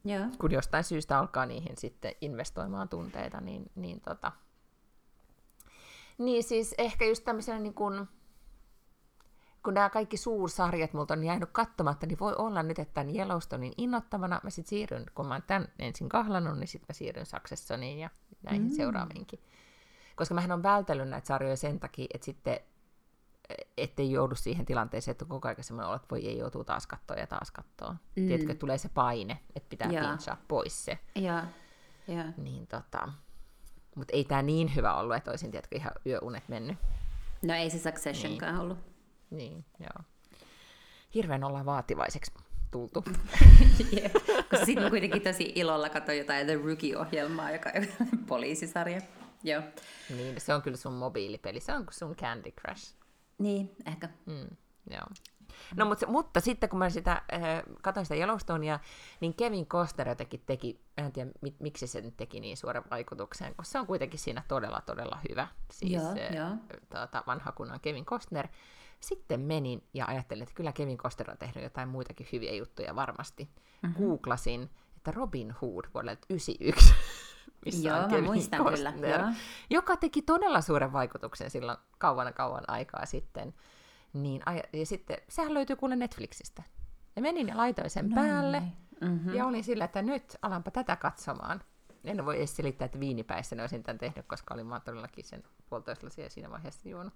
[0.05, 0.27] Joo.
[0.39, 4.33] Kun jostain syystä alkaa niihin sitten investoimaan tunteita, niin, niin tota...
[6.19, 8.09] Niin siis ehkä just tämmöisenä niin kuin,
[9.63, 13.73] kun nämä kaikki suursarjat multa on jäänyt katsomatta, niin voi olla nyt, että tämän Yellowstonein
[13.77, 17.99] innottavana mä sitten siirryn, kun mä oon tämän ensin kahlannut, niin sitten mä siirryn Successioniin
[17.99, 18.11] ja
[18.43, 18.71] näihin mm.
[18.71, 19.41] seuraaviinkin.
[20.17, 22.61] Koska mähän on vältellyt näitä sarjoja sen takia, että sitten
[23.77, 27.17] ettei joudu siihen tilanteeseen, että koko ajan semmoinen olo, että voi ei joutuu taas katsoa
[27.17, 27.93] ja taas katsoa.
[27.93, 28.27] Mm.
[28.27, 30.99] Tiedätkö, tulee se paine, että pitää pinchaa pois se.
[31.15, 31.45] Ja.
[32.09, 32.25] Ja.
[32.37, 33.13] Niin tota,
[33.95, 36.79] mutta ei tämä niin hyvä ollut, että olisin tiedätkö, ihan yöunet mennyt.
[37.43, 38.63] No ei se Successionkaan niin.
[38.63, 38.79] ollut.
[39.31, 40.05] Niin, joo.
[41.15, 42.33] Hirveän ollaan vaativaiseksi
[42.71, 43.05] tultu.
[43.93, 44.13] yeah.
[44.51, 49.01] Koska sitten kuitenkin tosi ilolla katsoin jotain The Rookie-ohjelmaa, joka on poliisisarja.
[49.43, 49.63] Joo.
[50.17, 52.95] Niin, se on kyllä sun mobiilipeli, se on sun Candy Crush.
[53.39, 54.09] Niin, ehkä.
[54.27, 54.57] Mm,
[54.91, 55.07] joo.
[55.77, 57.43] No, mutta, mutta sitten kun mä sitä, äh,
[57.83, 58.79] katsoin sitä Yellowstonea,
[59.21, 63.55] niin Kevin Costner jotenkin teki, en tiedä mit, miksi se nyt teki niin suuren vaikutuksen,
[63.55, 65.49] koska se on kuitenkin siinä todella, todella hyvä.
[65.73, 66.51] Siis Joo, äh, joo.
[66.91, 68.49] Tuota, vanha kunnon Kevin Costner.
[69.01, 73.49] Sitten menin ja ajattelin, että kyllä Kevin Costner on tehnyt jotain muitakin hyviä juttuja varmasti.
[73.83, 74.07] Mm-hmm.
[74.07, 76.95] Googlasin, että Robin Hood vuodelta 1991
[77.65, 79.29] missä Joo, on Kevin muistan Costner, kyllä, joo.
[79.71, 83.55] joka teki todella suuren vaikutuksen silloin kauan kauan aikaa sitten.
[84.13, 84.43] Niin,
[84.73, 86.63] ja sitten, sehän löytyy kuule Netflixistä.
[87.17, 88.73] Ja menin ja laitoin sen No päälle, niin.
[89.13, 89.35] Mhm.
[89.35, 91.61] ja olin sillä, että nyt alanpa tätä katsomaan.
[92.05, 95.43] En voi edes selittää, että viinipäissä ne olisin tämän tehnyt, koska olin vaan todellakin sen
[95.69, 97.15] puolitoista lasia siinä vaiheessa juonut.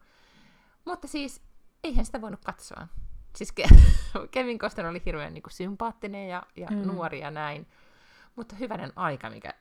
[0.85, 1.43] Mutta siis,
[1.85, 2.89] eihän sitä voinut katsoa.
[3.37, 3.79] Siis Ke-
[4.31, 6.77] Kevin Costner oli hirveän niin kuin, sympaattinen ja, ja mm.
[6.77, 7.67] nuori ja näin.
[8.37, 9.55] Mutta hyvänen aika, mikä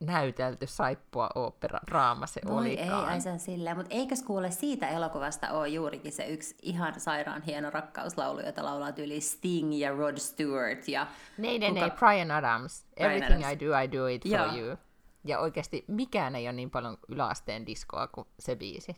[0.00, 3.04] näytelty saippua opera draama se Voi ei, olikaan.
[3.04, 3.76] ai se on silleen.
[3.76, 8.92] Mutta eikös kuule siitä elokuvasta ole juurikin se yksi ihan sairaan hieno rakkauslaulu, jota laulaa
[8.92, 10.88] tyyli Sting ja Rod Stewart.
[10.88, 11.06] Ja
[11.38, 12.86] Nei, nei, kuka- nei, Brian Adams.
[12.94, 13.62] Brian Everything Adams.
[13.62, 14.56] I do, I do it for Joo.
[14.66, 14.76] you.
[15.24, 18.96] Ja oikeasti mikään ei ole niin paljon yläasteen diskoa kuin se biisi.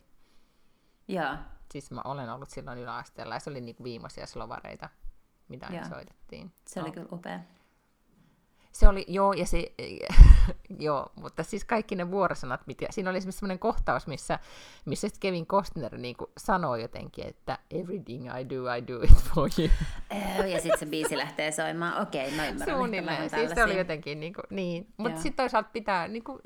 [1.07, 1.35] Joo,
[1.71, 4.89] Siis mä olen ollut silloin yläasteella ja se oli niinku viimeisiä slovareita,
[5.47, 5.83] mitä Joo.
[5.89, 6.51] soitettiin.
[6.67, 6.93] se oli No.
[6.93, 7.39] kyllä upea.
[8.71, 9.71] Se oli, joo, ja se,
[10.79, 14.39] joo, mutta siis kaikki ne vuorosanat, mitä, siinä oli esimerkiksi sellainen kohtaus, missä,
[14.85, 19.49] missä Kevin Costner niin kuin sanoo jotenkin, että everything I do, I do it for
[19.59, 19.69] you.
[20.39, 22.01] Öö, Ja sitten se biisi lähtee soimaan.
[22.01, 22.77] Okei, mä ymmärrän.
[22.77, 24.93] Suunnilleen, siis se oli jotenkin niin kuin, niin.
[24.97, 26.39] Mutta sitten toisaalta pitää, niin kuin,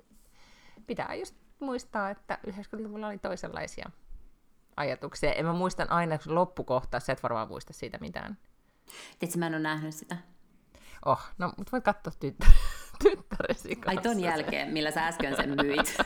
[0.88, 3.90] pitää just muistaa, että 90-luvulla oli toisenlaisia
[4.78, 5.32] ajatuksia.
[5.32, 8.38] Ja mä muistan aina loppukohtaa, sä et varmaan muista siitä mitään.
[9.20, 10.18] Tiedätkö, mä en ole nähnyt sitä.
[11.06, 12.46] Oh, no, mutta voit katsoa tyttö,
[13.04, 13.90] tyttäresi kanssa.
[13.90, 15.98] Ai ton jälkeen, millä sä äsken sen myit.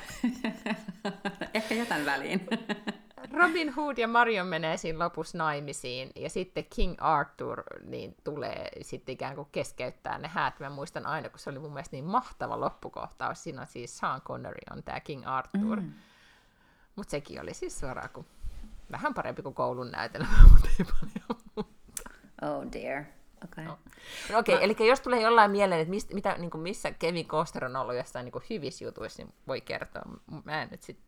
[1.53, 2.47] Ehkä jätän väliin.
[3.39, 9.13] Robin Hood ja Marion menee siinä lopussa naimisiin, ja sitten King Arthur niin tulee sitten
[9.13, 10.59] ikään kuin keskeyttää ne häät.
[10.59, 13.43] Mä muistan aina, kun se oli mun mielestä niin mahtava loppukohtaus.
[13.43, 15.81] Siinä on siis Sean Connery on tämä King Arthur.
[15.81, 15.93] Mm.
[16.95, 18.25] Mutta sekin oli siis suoraan kuin,
[18.91, 21.71] vähän parempi kuin koulun näytelmä, mutta ei paljon muuta.
[22.41, 23.03] Oh dear.
[23.43, 23.65] Okay.
[23.65, 23.77] No.
[24.31, 27.27] No okei, okay, eli jos tulee jollain mieleen, että mistä, mitä, niin kuin missä Kevin
[27.27, 30.01] Costner on ollut jossain niin hyvissä jutuissa, niin voi kertoa.
[30.43, 30.99] Mä en nyt sit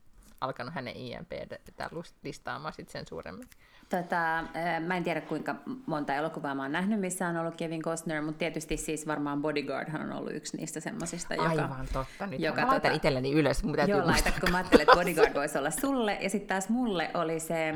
[0.43, 1.89] alkanut hänen IMP-tä
[2.23, 3.47] listaamaan sit sen suuremmin.
[3.89, 4.45] Tota, äh,
[4.79, 8.39] mä en tiedä kuinka monta elokuvaa mä oon nähnyt, missä on ollut Kevin Costner, mutta
[8.39, 11.49] tietysti siis varmaan Bodyguardhan on ollut yksi niistä semmosista, joka...
[11.49, 12.27] Aivan totta.
[12.27, 15.33] Nyt joka mä laitan tota- itselleni ylös, mutta Joo, laita, kun mä ajattelin, että Bodyguard
[15.33, 16.17] voisi olla sulle.
[16.21, 17.69] Ja sitten taas mulle oli se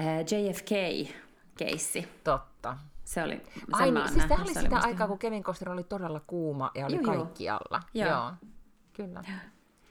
[0.00, 2.08] äh, JFK-keissi.
[2.24, 2.76] Totta.
[3.04, 5.84] Se oli, sen Ai niin, siis tämä oli sitä musta aikaa, kun Kevin Costner oli
[5.84, 7.04] todella kuuma ja oli joo.
[7.04, 7.82] kaikkialla.
[7.94, 8.10] Joo.
[8.10, 8.32] Joo.
[8.92, 9.24] Kyllä.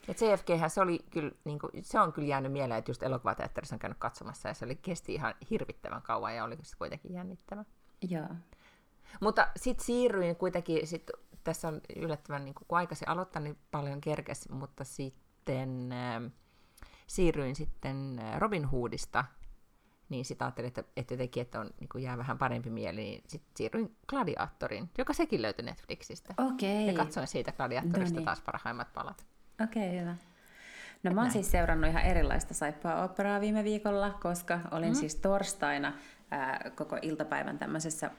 [0.08, 3.76] Ja JFK, se, oli kyllä, niin kuin, se on kyllä jäänyt mieleen, että just elokuvateatterissa
[3.76, 7.66] on käynyt katsomassa ja se oli, kesti ihan hirvittävän kauan ja oli se kuitenkin jännittävä.
[8.10, 8.28] Joo.
[9.22, 11.12] Mutta sitten siirryin kuitenkin, sit,
[11.44, 16.32] tässä on yllättävän, niin kun aikaisin aloittaa, niin paljon kerkes, mutta sitten äh,
[17.08, 19.26] siirryin sitten äh, Robin Hoodista
[20.10, 23.52] niin sitten ajattelin, että, että jotenkin, että on, niin jää vähän parempi mieli, niin sitten
[23.56, 26.34] siirryin Gladiatorin, joka sekin löytyi Netflixistä.
[26.38, 26.84] Okei.
[26.84, 26.86] Okay.
[26.86, 28.26] Ja katsoin siitä Gladiatorista no niin.
[28.26, 29.26] taas parhaimmat palat.
[29.64, 30.16] Okei, okay, hyvä.
[31.04, 34.96] No mä oon siis seurannut ihan erilaista saippua operaa viime viikolla, koska olin mm.
[34.96, 35.94] siis torstaina
[36.32, 38.12] ää, koko iltapäivän tämmöisessä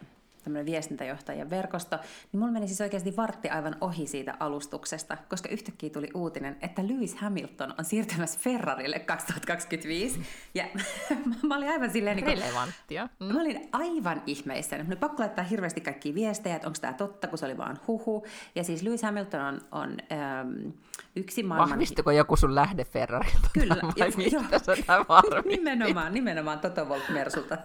[0.46, 1.96] tämmöinen viestintäjohtajien verkosto,
[2.32, 6.88] niin mulla meni siis oikeasti vartti aivan ohi siitä alustuksesta, koska yhtäkkiä tuli uutinen, että
[6.88, 10.20] Lewis Hamilton on siirtymässä Ferrarille 2025.
[10.54, 10.64] Ja
[11.48, 12.16] mä olin aivan silleen...
[12.16, 13.08] Niin Relevanttia.
[13.20, 13.26] Mm.
[13.26, 14.82] Mä olin aivan ihmeissäni.
[14.82, 18.26] Mun pakko laittaa hirveästi kaikkia viestejä, että onko tämä totta, kun se oli vaan huhu.
[18.54, 20.70] Ja siis Lewis Hamilton on, on ähm,
[21.16, 21.70] yksi maailman...
[21.70, 23.48] Vahvistuko joku sun lähde Ferrarilta?
[23.52, 23.76] Kyllä.
[23.98, 24.76] Vai mistä sä
[25.56, 27.58] nimenomaan, nimenomaan Toto Volt Mersulta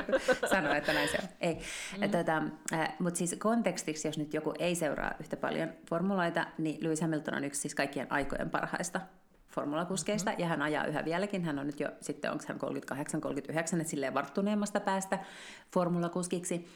[0.50, 1.28] sanoi, että näin se on.
[1.40, 1.54] Ei.
[1.54, 2.02] Mm.
[2.28, 7.00] Tota, äh, Mutta siis kontekstiksi, jos nyt joku ei seuraa yhtä paljon formuloita, niin Lewis
[7.00, 9.00] Hamilton on yksi siis kaikkien aikojen parhaista
[9.48, 10.42] formulakuskeista, mm-hmm.
[10.42, 11.44] ja hän ajaa yhä vieläkin.
[11.44, 15.18] Hän on nyt jo sitten, onko hän 38-39, että silleen varttuneemmasta päästä
[15.72, 16.68] formulakuskiksi.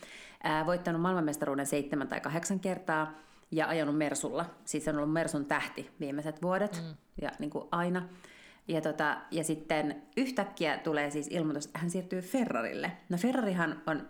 [0.46, 3.14] Äh, voittanut maailmanmestaruuden seitsemän tai kahdeksan kertaa,
[3.50, 4.44] ja ajanut Mersulla.
[4.64, 6.94] Siis on ollut Mersun tähti viimeiset vuodet mm.
[7.22, 8.08] ja niin kuin aina.
[8.68, 12.92] Ja, tota, ja sitten yhtäkkiä tulee siis ilmoitus, että hän siirtyy Ferrarille.
[13.08, 14.08] No Ferrarihan on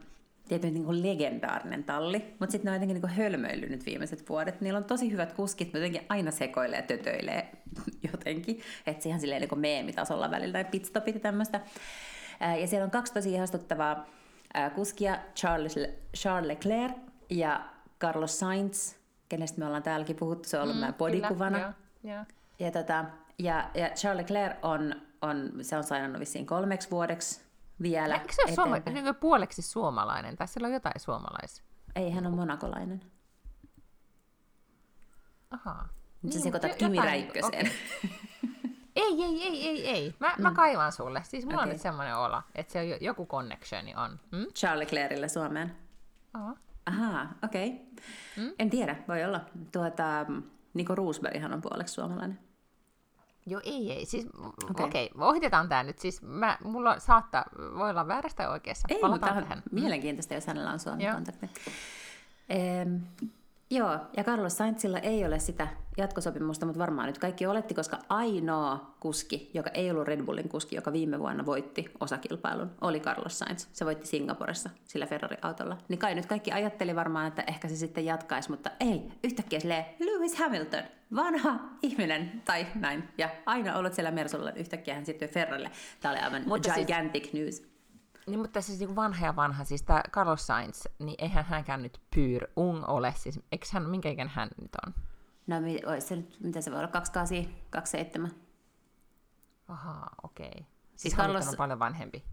[0.48, 4.60] tietysti niin kuin legendaarinen talli, mutta sitten ne on jotenkin niin hölmöillyt viimeiset vuodet.
[4.60, 7.52] Niillä on tosi hyvät kuskit, mutta jotenkin aina sekoilee ja tötöilee
[8.12, 8.60] jotenkin.
[8.86, 11.60] Että ihan silleen niin kuin meemitasolla välillä tai pitstopit ja tämmöistä.
[12.60, 14.06] Ja siellä on kaksi tosi ihastuttavaa
[14.74, 15.74] kuskia, Charles,
[16.16, 16.94] Charles Leclerc
[17.30, 17.64] ja
[18.00, 18.94] Carlos Sainz,
[19.28, 21.58] kenestä me ollaan täälläkin puhuttu, se on ollut mm, meidän bodikuvana.
[21.58, 21.74] Kyllä,
[22.04, 22.24] ja,
[22.58, 23.04] ja, tota,
[23.38, 27.40] ja, ja Charles Leclerc on, on, se on sainannut vissiin kolmeksi vuodeksi
[27.82, 28.14] vielä.
[28.14, 31.64] Eikö se ole suoma, niin puoleksi suomalainen, tai sillä on jotain suomalaisia?
[31.96, 33.02] Ei, hän on monakolainen.
[35.50, 35.88] Ahaa.
[36.22, 37.66] Nyt niin, sä sekoitat Kimi Räikköseen.
[37.66, 38.10] Okay.
[38.96, 40.14] ei, ei, ei, ei, ei.
[40.18, 40.42] Mä, mm.
[40.42, 41.22] mä kaivan sulle.
[41.24, 41.68] Siis mulla okay.
[41.68, 44.20] on nyt semmoinen olo, että se joku connectioni on.
[44.36, 44.46] Hmm?
[44.46, 45.76] Charlie Clairille Suomeen.
[46.34, 46.56] Aha.
[46.86, 47.68] Ahaa, okei.
[47.68, 48.44] Okay.
[48.44, 48.52] Mm?
[48.58, 49.40] En tiedä, voi olla.
[49.72, 50.26] Tuota,
[50.74, 52.38] Niko Roosberghan on puoleksi suomalainen.
[53.46, 54.06] Joo, ei, ei.
[54.06, 54.26] Siis,
[54.70, 54.86] okei, okay.
[54.86, 55.98] okay, ohitetaan tämä nyt.
[55.98, 57.44] Siis mä, mulla saattaa,
[57.78, 58.88] voi olla väärästä oikeassa.
[58.90, 59.62] Ei, Palataan mutta tähän.
[59.72, 61.50] mielenkiintoista, jos hänellä on Suomi-kontakti.
[62.48, 62.96] Ehm,
[63.72, 68.94] Joo, ja Carlos Sainzilla ei ole sitä jatkosopimusta, mutta varmaan nyt kaikki oletti, koska ainoa
[69.00, 73.66] kuski, joka ei ollut Red Bullin kuski, joka viime vuonna voitti osakilpailun, oli Carlos Sainz.
[73.72, 75.78] Se voitti Singaporessa sillä Ferrari-autolla.
[75.88, 79.12] Niin kai nyt kaikki ajatteli varmaan, että ehkä se sitten jatkaisi, mutta ei.
[79.24, 80.82] Yhtäkkiä silleen Lewis Hamilton,
[81.14, 83.08] vanha ihminen, tai näin.
[83.18, 85.70] Ja aina ollut siellä Mersulla, yhtäkkiä hän siirtyi Ferrarille.
[86.00, 87.34] Tämä oli aivan mutta siis gigantic siis...
[87.34, 87.71] news.
[88.26, 92.00] Niin, mutta siis niin vanha ja vanha, siis tämä Carlos Sainz, niin eihän hänkään nyt
[92.14, 94.94] pyr ung ole, siis eikö hän, minkä ikän hän nyt on?
[95.46, 95.56] No
[95.98, 98.30] se nyt, mitä se voi olla, 28, 27?
[99.68, 100.46] Ahaa, okei.
[100.46, 100.62] Okay.
[100.62, 102.24] Siis, siis Carlos on paljon vanhempi.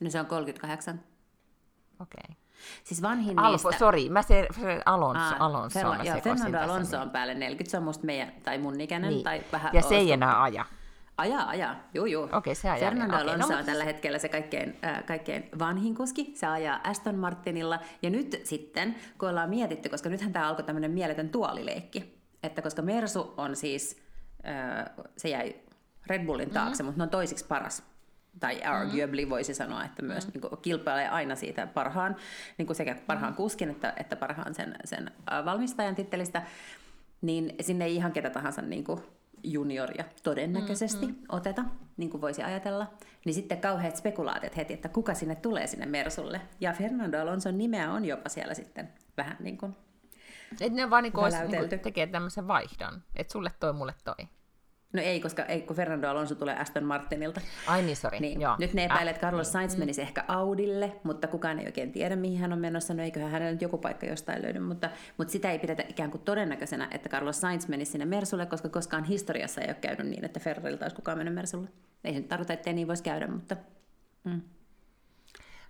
[0.00, 1.00] No se on 38.
[2.00, 2.20] Okei.
[2.22, 2.36] Okay.
[2.84, 3.78] Siis vanhin Alfo, niistä...
[3.78, 7.76] sori, mä se, se Alonso, Aa, Alonso Ferla, joo, Fernando Alonso on päälle 40, se
[7.76, 9.24] on musta meidän, tai mun ikäinen, niin.
[9.24, 9.70] tai vähän...
[9.74, 10.64] Ja se ei enää aja.
[11.16, 11.88] Ajaa, ajaa.
[11.94, 12.22] Juu.
[12.22, 12.90] Okei, okay, se ajaa.
[12.90, 16.32] Fernando okay, Alonso no, on tällä hetkellä se kaikkein, äh, kaikkein vanhin kuski.
[16.34, 17.80] Se ajaa Aston Martinilla.
[18.02, 22.82] Ja nyt sitten, kun ollaan mietitty, koska nythän tämä alkoi tämmöinen mieletön tuolileikki, että koska
[22.82, 24.02] Mersu on siis,
[24.46, 25.54] äh, se jäi
[26.06, 26.86] Red Bullin taakse, mm-hmm.
[26.86, 27.82] mutta ne on toisiksi paras
[28.40, 28.72] tai mm-hmm.
[28.72, 29.30] arguably mm-hmm.
[29.30, 30.48] voisi sanoa, että myös mm-hmm.
[30.50, 32.16] niin kilpailee aina siitä parhaan,
[32.58, 33.36] niin kuin sekä parhaan mm-hmm.
[33.42, 36.42] kuskin että, että parhaan sen, sen äh, valmistajan tittelistä,
[37.22, 39.00] niin sinne ei ihan ketä tahansa niin kuin,
[39.44, 41.26] junioria todennäköisesti mm-hmm.
[41.28, 41.64] oteta,
[41.96, 42.86] niin kuin voisi ajatella,
[43.24, 46.40] niin sitten kauheat spekulaatiot heti, että kuka sinne tulee sinne Mersulle.
[46.60, 49.76] Ja Fernando Alonson nimeä on jopa siellä sitten vähän niin kuin
[50.52, 53.94] Että ne vaan niin kuin, olisi, niin kuin tekee tämmöisen vaihdon, että sulle toi, mulle
[54.04, 54.28] toi.
[54.94, 57.40] No ei, koska ei, kun Fernando Alonso tulee Aston Martinilta.
[57.66, 58.20] Ai niin, sori.
[58.20, 58.40] Niin.
[58.40, 58.56] Joo.
[58.58, 59.78] Nyt ne epäilee, että Carlos Sainz mm.
[59.78, 62.94] menisi ehkä Audille, mutta kukaan ei oikein tiedä, mihin hän on menossa.
[62.94, 66.22] No eiköhän hänellä nyt joku paikka jostain löydy, mutta, mutta sitä ei pidetä ikään kuin
[66.22, 70.40] todennäköisenä, että Carlos Sainz menisi sinne Mersulle, koska koskaan historiassa ei ole käynyt niin, että
[70.40, 71.68] Ferrarilta olisi kukaan mennyt Mersulle.
[72.04, 73.56] Ei se nyt tarkoita, että niin voisi käydä, mutta...
[74.24, 74.40] Mm.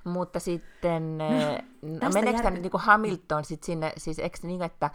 [0.04, 1.28] Mutta sitten, no,
[1.82, 2.52] no meneekö jär...
[2.52, 4.90] nyt niin kuin Hamilton sit sinne, siis eikö niin, että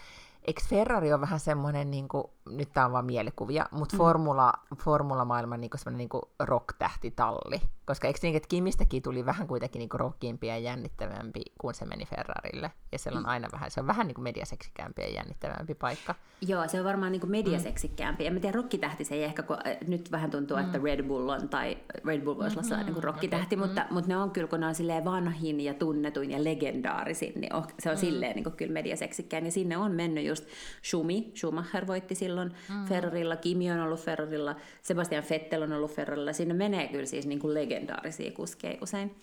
[0.50, 3.98] eikö Ferrari on vähän semmoinen, niin kuin, nyt tämä on vaan mielikuvia, mutta mm.
[3.98, 7.62] formula, formula-maailman niin semmoinen niin rock-tähtitalli.
[7.86, 12.06] Koska eikö niin, että Kimistäkin tuli vähän kuitenkin niin rockimpi ja jännittävämpi, kun se meni
[12.06, 12.72] Ferrarille.
[12.92, 16.16] Ja siellä on aina vähän, se on vähän niin kuin mediaseksikkäämpi ja jännittävämpi paikka.
[16.42, 18.30] Joo, se on varmaan niin kuin mediaseksikkäämpi.
[18.30, 18.36] Mm.
[18.36, 20.64] En tiedä, rockitähti se ei ehkä, kun äh, nyt vähän tuntuu, mm.
[20.64, 22.70] että Red Bull on, tai Red Bull voisi olla mm-hmm.
[22.70, 23.68] sellainen niin rockitähti, okay.
[23.68, 23.94] mutta, mm.
[23.94, 27.90] mutta ne on kyllä, kun ne on silleen vanhin ja tunnetuin ja legendaarisin, niin se
[27.90, 28.00] on mm.
[28.00, 29.46] silleen niin kuin kyllä mediaseksikkään.
[29.46, 30.39] Ja sinne on mennyt just
[30.84, 32.86] Schumi, Schumacher voitti silloin mm.
[32.86, 36.34] Ferrarilla, Kimi on ollut Ferrarilla, Sebastian Vettel on ollut Ferrarilla.
[36.34, 39.16] Sinne menee kyllä siis niin kuin legendaarisia kuskeja usein.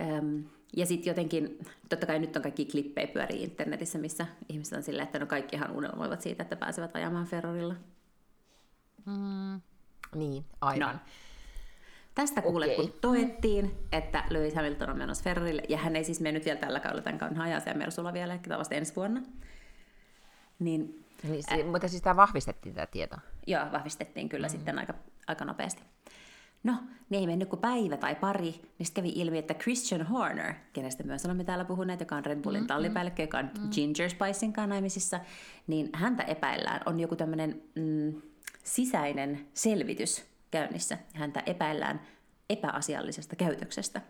[0.00, 0.44] Öm,
[0.76, 5.06] ja sitten jotenkin, totta kai nyt on kaikki klippejä pyörii internetissä, missä ihmiset on silleen,
[5.06, 7.74] että no kaikkihan unelmoivat siitä, että pääsevät ajamaan Ferrarilla.
[9.06, 9.60] Mm,
[10.14, 10.94] niin, aivan.
[10.94, 10.98] No.
[12.14, 12.86] Tästä kuulet, okay.
[12.86, 16.80] kun toettiin, että Lewis Hamilton on menossa Ferrarille, ja hän ei siis mennyt vielä tällä
[16.80, 19.22] kaudella tämän kauden hajaa ja Mersulla vielä, ehkä vasta ensi vuonna.
[20.60, 23.16] Niin, niin, äh, mutta siis tämä vahvistettiin tämä tieto?
[23.46, 24.50] Joo, vahvistettiin kyllä mm.
[24.50, 24.94] sitten aika,
[25.26, 25.82] aika nopeasti.
[26.62, 26.74] No,
[27.10, 31.24] niin ei mennyt kuin päivä tai pari, niin kävi ilmi, että Christian Horner, kenestä myös
[31.24, 33.70] olemme täällä puhuneet, joka on Red Bullin mm, tallipäällikkö, joka on mm.
[33.70, 35.20] Ginger Spicen kanssa naimisissa,
[35.66, 38.22] niin häntä epäillään, on joku tämmöinen mm,
[38.64, 40.98] sisäinen selvitys käynnissä.
[41.14, 42.00] Häntä epäillään
[42.50, 44.00] epäasiallisesta käytöksestä.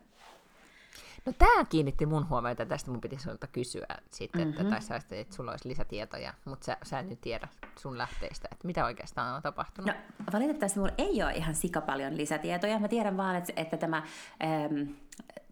[1.26, 4.60] No tämä kiinnitti mun huomiota, tästä mun piti sinulta kysyä sitten, mm-hmm.
[4.60, 7.48] että, tai sä että sulla olisi lisätietoja, mutta sä, sä nyt tiedä
[7.78, 9.90] sun lähteistä, että mitä oikeastaan on tapahtunut.
[9.90, 9.94] No
[10.32, 12.78] valitettavasti mulla ei ole ihan sika paljon lisätietoja.
[12.78, 14.02] Mä tiedän vaan, että, että tämä,
[14.44, 14.90] ähm,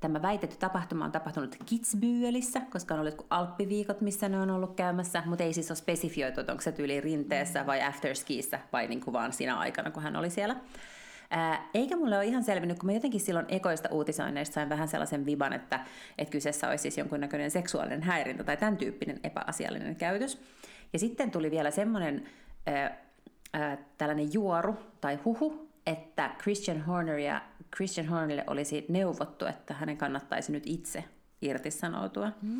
[0.01, 5.23] tämä väitetty tapahtuma on tapahtunut Kitzbühelissä, koska on ollut alppiviikot, missä ne on ollut käymässä,
[5.27, 9.13] mutta ei siis ole spesifioitu, että onko se tyyli rinteessä vai afterskiissa vai niin kuin
[9.13, 10.57] vaan siinä aikana, kun hän oli siellä.
[11.31, 15.27] Ää, eikä mulle ole ihan selvinnyt, kun mä jotenkin silloin ekoista uutisoinneista sain vähän sellaisen
[15.27, 15.81] viban, että,
[16.19, 20.41] että kyseessä olisi siis jonkunnäköinen seksuaalinen häirintä tai tämän tyyppinen epäasiallinen käytös.
[20.93, 22.29] Ja sitten tuli vielä semmoinen
[22.67, 22.99] ää,
[23.53, 27.43] ää, tällainen juoru tai huhu, että Christian Horner ja
[27.77, 31.05] Christian Hornerille olisi neuvottu, että hänen kannattaisi nyt itse
[31.43, 32.33] irtisanoutua.
[32.43, 32.59] Mm.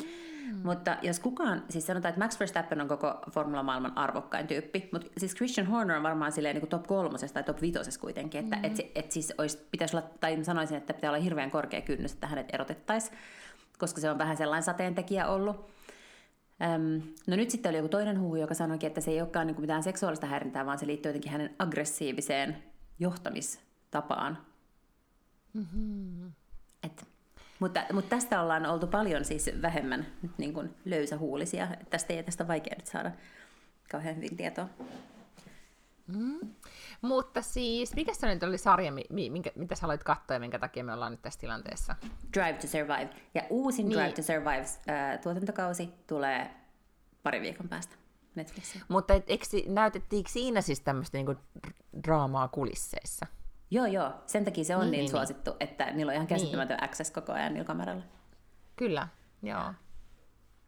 [0.63, 5.35] Mutta jos kukaan, siis sanotaan, että Max Verstappen on koko formula-maailman arvokkain tyyppi, mutta siis
[5.35, 8.81] Christian Horner on varmaan silleen niin kuin top kolmosessa tai top vitosessa kuitenkin, että mm-hmm.
[8.81, 12.27] et, et siis olisi, pitäisi olla, tai sanoisin, että pitää olla hirveän korkea kynnys, että
[12.27, 13.19] hänet erotettaisiin,
[13.79, 15.71] koska se on vähän sellainen sateentekijä ollut.
[16.63, 19.55] Öm, no nyt sitten oli joku toinen huhu, joka sanoikin, että se ei olekaan niin
[19.55, 22.63] kuin mitään seksuaalista häirintää, vaan se liittyy jotenkin hänen aggressiiviseen
[22.99, 24.39] johtamistapaan.
[25.53, 26.33] Mm-hmm.
[27.59, 30.07] Mutta, mutta tästä ollaan oltu paljon siis vähemmän
[30.39, 31.69] niin kuin löysähuulisia.
[31.91, 33.11] Tästä ei tästä vaikea nyt saada
[33.91, 34.69] kauhean hyvin tietoa.
[36.07, 36.55] Mm.
[37.01, 40.85] Mutta siis, mikä se nyt oli sarja, minkä, mitä sä aloit katsoa ja minkä takia
[40.85, 41.97] me ollaan nyt tässä tilanteessa?
[42.33, 43.11] Drive to Survive.
[43.35, 43.99] Ja uusin niin.
[43.99, 46.51] Drive to Survive äh, tuotantokausi tulee
[47.23, 47.97] pari viikon päästä
[48.35, 48.85] Netflixiin.
[48.89, 51.35] Mutta et, eikö, näytettiinkö siinä siis tämmöistä niinku
[52.05, 53.27] draamaa kulisseissa?
[53.71, 54.13] Joo, joo.
[54.27, 55.69] Sen takia se on niin, niin, niin suosittu, niin.
[55.69, 56.85] että niillä on ihan käsittämätön niin.
[56.85, 58.03] access koko ajan niillä kameralla.
[58.77, 59.09] Kyllä,
[59.43, 59.75] joo.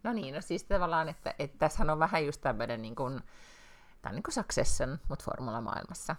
[0.02, 3.20] No niin, no siis tavallaan, että, että tässähän on vähän just tämmöinen niin kuin,
[4.02, 6.16] tämä on niin kuin Succession, mutta formula-maailmassa.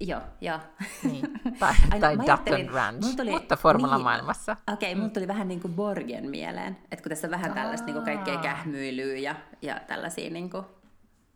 [0.00, 0.58] Joo, joo.
[1.02, 1.40] Niin.
[1.60, 4.54] Tai, Aina, tai Dutton Ranch, tuli, mutta formula-maailmassa.
[4.54, 5.10] Niin, Okei, okay, mm.
[5.10, 8.38] tuli vähän niin kuin Borgen mieleen, että kun tässä on vähän tällaista niin kuin kaikkea
[8.38, 10.64] kähmyilyä ja, ja tällaisia niin kuin,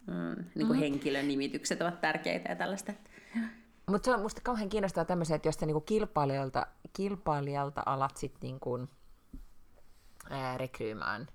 [0.06, 0.80] mm, niin kuin mm.
[0.80, 2.92] henkilönimitykset ovat tärkeitä ja tällaista.
[3.88, 8.40] Mutta se on musta kauhean kiinnostavaa tämmöisiä, että jos sä niinku kilpailijalta, kilpailijalta alat sitten
[8.40, 8.88] niinku,
[10.30, 11.28] ää, rekryymään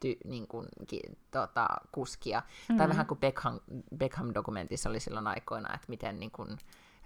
[0.00, 1.00] ty, niinku, ki,
[1.30, 2.40] tota, kuskia.
[2.40, 2.76] Mm-hmm.
[2.76, 3.60] Tai vähän kuin Beckham,
[3.96, 6.46] Beckham-dokumentissa oli silloin aikoina, että miten niinku,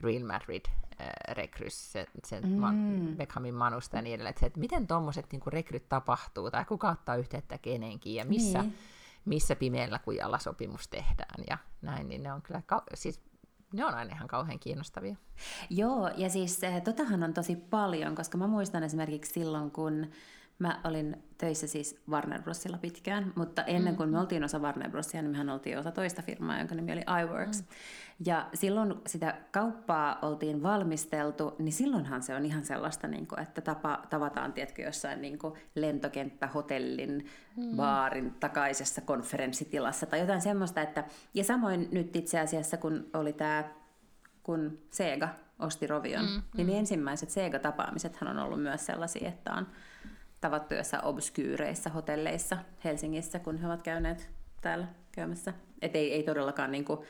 [0.00, 0.64] Real Madrid
[1.00, 2.52] äh, rekrys sen, sen mm.
[2.52, 4.30] man, Beckhamin manusta ja niin edelleen.
[4.30, 8.78] Että, että miten tuommoiset niinku, rekryt tapahtuu, tai kuka ottaa yhteyttä kenenkin, ja missä, niin.
[9.24, 12.62] missä pimeällä kujalla sopimus tehdään, ja näin, niin ne on kyllä,
[12.94, 13.27] siis
[13.72, 15.16] ne on aina ihan kauhean kiinnostavia.
[15.70, 20.06] Joo, ja siis eh, totahan on tosi paljon, koska mä muistan esimerkiksi silloin, kun
[20.58, 24.20] mä olin töissä siis Warner Brosilla pitkään, mutta ennen kuin me mm.
[24.20, 27.60] oltiin osa Warner Brosia, niin mehän oltiin osa toista firmaa, jonka nimi oli iWorks.
[27.60, 27.66] Mm.
[28.26, 33.60] Ja silloin sitä kauppaa oltiin valmisteltu, niin silloinhan se on ihan sellaista, niin kuin, että
[33.60, 37.76] tapa, tavataan tiedätkö, jossain niin kuin lentokenttä, hotellin, mm.
[37.76, 40.82] baarin takaisessa konferenssitilassa tai jotain semmoista.
[40.82, 41.04] Että,
[41.34, 43.64] ja samoin nyt itse asiassa, kun oli tämä,
[44.42, 45.28] kun Sega
[45.58, 46.74] osti Rovion, mm, niin mm.
[46.74, 49.66] ensimmäiset Sega-tapaamisethan on ollut myös sellaisia, että on
[50.40, 54.30] tavattu jossain obskyyreissä hotelleissa Helsingissä, kun he ovat käyneet
[54.60, 55.54] täällä käymässä.
[55.82, 57.00] Että ei, ei todellakaan niin kuin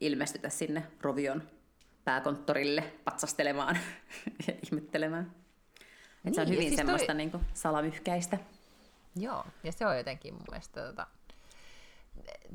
[0.00, 1.42] ilmestytä sinne Rovion
[2.04, 3.78] pääkonttorille patsastelemaan
[4.48, 5.32] ja ihmettelemään.
[6.24, 7.14] Niin, se on niin, hyvin siis semmoista toi...
[7.14, 8.38] niin kuin salamyhkäistä.
[9.16, 11.06] Joo, ja se on jotenkin mun mielestä, tota,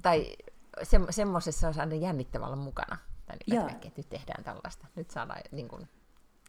[0.02, 0.36] tai
[0.84, 2.98] se, semmoisessa on aina jännittävällä mukana.
[3.26, 5.90] Tai niin, että, että nyt tehdään tällaista, nyt saadaan niin kuin,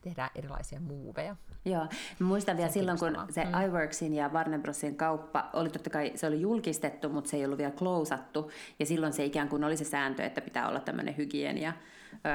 [0.02, 1.36] tehdään erilaisia muuveja.
[1.64, 1.86] Joo,
[2.18, 3.62] mä muistan vielä silloin, kun se mm.
[3.64, 7.58] iWorksin ja Warner Brosin kauppa oli totta kai, se oli julkistettu, mutta se ei ollut
[7.58, 11.72] vielä klousattu, ja silloin se ikään kuin oli se sääntö, että pitää olla tämmöinen hygienia,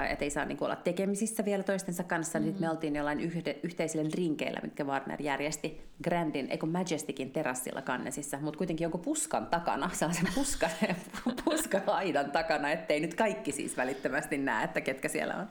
[0.09, 2.51] että ei saa niin kuin, olla tekemisissä vielä toistensa kanssa, mm-hmm.
[2.51, 8.37] niin me oltiin jollain yhde, yhteisillä rinkeillä, mitkä Warner järjesti Grandin, eikö Majesticin terassilla Kannesissa,
[8.41, 10.69] mutta kuitenkin jonkun puskan takana, sellaisen puskan,
[11.45, 15.47] puskahaidan takana, ettei nyt kaikki siis välittömästi näe, että ketkä siellä on,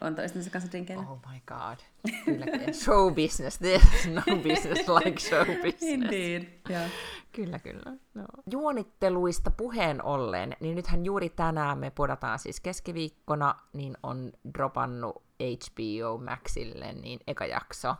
[0.00, 1.04] on toistensa kanssa rinkeillä.
[1.08, 1.78] Oh my god.
[2.24, 3.58] Kyllä, show business.
[3.60, 5.82] There's no business like show business.
[5.82, 6.90] Indeed, yeah.
[7.36, 7.96] Kyllä, kyllä.
[8.14, 8.24] No.
[8.50, 16.18] Juonitteluista puheen ollen, niin nythän juuri tänään me podataan siis keskiviikkona, niin on dropannut HBO
[16.24, 17.94] Maxille niin eka jakso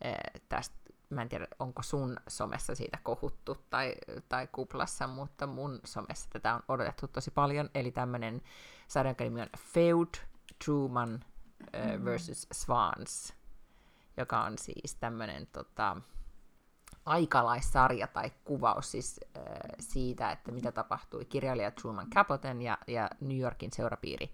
[0.00, 3.94] eh, tästä mä en tiedä, onko sun somessa siitä kohuttu tai,
[4.28, 7.70] tai kuplassa, mutta mun somessa tätä on odotettu tosi paljon.
[7.74, 8.42] Eli tämmönen
[8.88, 10.14] sarjan nimi on Feud,
[10.64, 13.34] Truman uh, versus Swans,
[14.16, 15.96] joka on siis tämmönen tota,
[17.06, 19.42] aikalaissarja tai kuvaus siis äh,
[19.80, 24.30] siitä, että mitä tapahtui kirjailija Truman Capoten ja, ja New Yorkin seurapiiri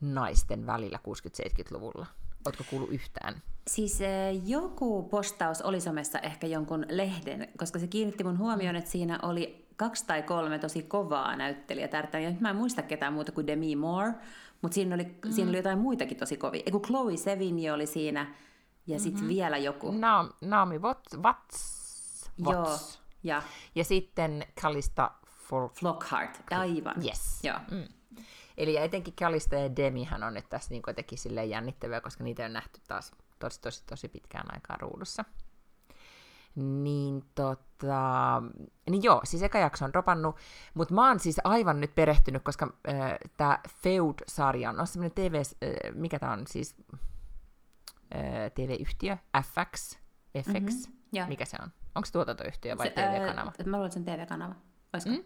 [0.00, 2.06] naisten välillä 60-70-luvulla.
[2.46, 3.42] Oletko kuullut yhtään?
[3.66, 4.08] Siis äh,
[4.46, 9.68] joku postaus oli somessa ehkä jonkun lehden, koska se kiinnitti mun huomioon, että siinä oli
[9.76, 12.18] kaksi tai kolme tosi kovaa näyttelijätärtä.
[12.18, 14.12] Ja nyt mä en muista ketään muuta kuin Demi Moore,
[14.62, 15.32] mutta siinä oli, mm.
[15.32, 16.62] siinä oli jotain muitakin tosi kovia.
[16.66, 19.02] Eiku Chloe Sevigny oli siinä, ja mm-hmm.
[19.02, 19.94] sitten vielä joku.
[20.40, 21.77] Naomi Watts.
[22.42, 22.94] Watts.
[22.94, 23.42] Joo, ja.
[23.74, 27.04] Ja sitten Kalista Fol- Flockhart, aivan.
[27.04, 27.44] Yes.
[27.44, 27.58] Joo.
[27.70, 27.84] Mm.
[28.58, 32.52] Eli etenkin Kalista ja Demihän on nyt tässä niin jotenkin silleen jännittäviä, koska niitä on
[32.52, 35.24] nähty taas tosi, tosi, tosi pitkään aikaa ruudussa.
[36.54, 38.42] Niin tota,
[38.90, 40.36] niin joo, siis eka jakso on dropannut,
[40.74, 45.94] mutta mä oon siis aivan nyt perehtynyt, koska äh, tämä Feud-sarja on semmoinen TV, äh,
[45.94, 46.76] mikä tämä on siis,
[48.14, 49.98] äh, TV-yhtiö, FX,
[50.42, 51.70] FX, mm-hmm, mikä se on?
[51.94, 53.52] Onko tuotantoyhtiö vai se, TV-kanava?
[53.60, 54.54] Äh, mä luulen, että se on TV-kanava.
[54.92, 55.16] Olisiko?
[55.16, 55.24] Mm?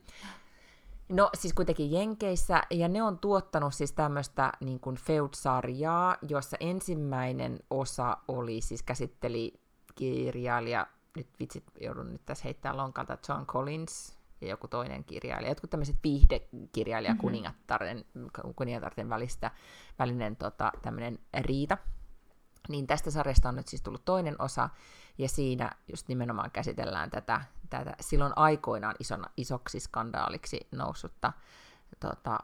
[1.08, 7.58] No siis kuitenkin Jenkeissä, ja ne on tuottanut siis tämmöistä niin kuin Feud-sarjaa, jossa ensimmäinen
[7.70, 9.60] osa oli, siis käsitteli
[9.94, 10.86] kirjailija,
[11.16, 15.96] nyt vitsit joudun nyt tässä heittämään lonkalta, John Collins ja joku toinen kirjailija, jotkut tämmöiset
[16.04, 17.20] viihdekirjailija mm-hmm.
[17.20, 18.04] kuningattaren,
[18.56, 19.50] kuningattaren välistä,
[19.98, 21.78] välinen tota, tämmöinen riita.
[22.68, 24.68] Niin tästä sarjasta on nyt siis tullut toinen osa,
[25.18, 27.40] ja siinä just nimenomaan käsitellään tätä,
[27.70, 31.32] tätä silloin aikoinaan isona, isoksi skandaaliksi noussutta
[32.00, 32.38] tota,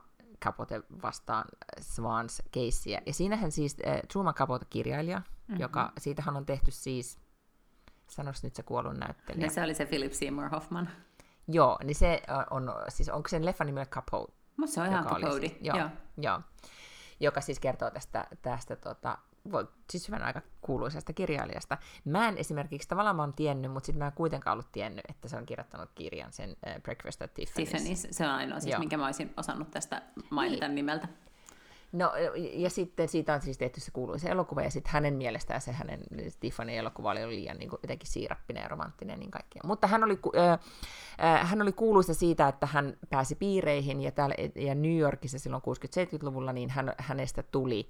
[0.45, 1.45] Capote vastaan
[1.81, 3.03] Swans keissiä.
[3.07, 5.61] Ja siinähän siis äh, Truman Capote kirjailija, mm-hmm.
[5.61, 7.19] joka, siitähän on tehty siis,
[8.07, 9.41] sanois nyt se kuollun näyttelijä.
[9.41, 10.89] Niin se oli se Philip Seymour Hoffman.
[11.49, 14.33] Joo, niin se on, siis onko sen leffan nimellä Capote?
[14.57, 15.89] Mutta se on ihan Capote, siis, joo, joo.
[16.17, 16.41] joo.
[17.21, 19.19] Joka siis kertoo tästä, tästä tota,
[19.91, 21.79] siis hyvän aika kuuluisesta kirjailijasta.
[22.05, 25.29] Mä en esimerkiksi tavallaan mä oon tiennyt, mutta sitten mä en kuitenkaan ollut tiennyt, että
[25.29, 27.77] se on kirjoittanut kirjan sen uh, Breakfast at Tiffany's.
[27.77, 30.75] Tiffany's, se on ainoa siis, minkä mä olisin osannut tästä mainita niin.
[30.75, 31.09] nimeltä.
[31.93, 32.13] No,
[32.53, 36.01] ja sitten siitä on siis tehty se kuuluisa elokuva, ja sitten hänen mielestään se hänen
[36.41, 39.63] Tiffany-elokuva oli liian niin kuin, jotenkin siirappinen ja romanttinen niin kaikkea.
[39.65, 40.53] Mutta hän oli, äh,
[41.25, 45.63] äh, hän oli kuuluisa siitä, että hän pääsi piireihin, ja, täällä, ja New Yorkissa silloin
[45.63, 47.89] 60-70-luvulla, niin hän, hänestä tuli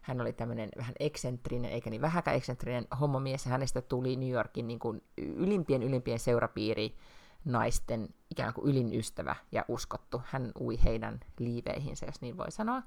[0.00, 4.78] hän oli tämmöinen vähän eksentrinen, eikä niin vähäkään eksentrinen homomies, hänestä tuli New Yorkin niin
[4.78, 6.96] kuin ylimpien ylimpien seurapiiri
[7.44, 10.22] naisten ikään kuin ylin ystävä ja uskottu.
[10.24, 12.82] Hän ui heidän liiveihinsä, jos niin voi sanoa.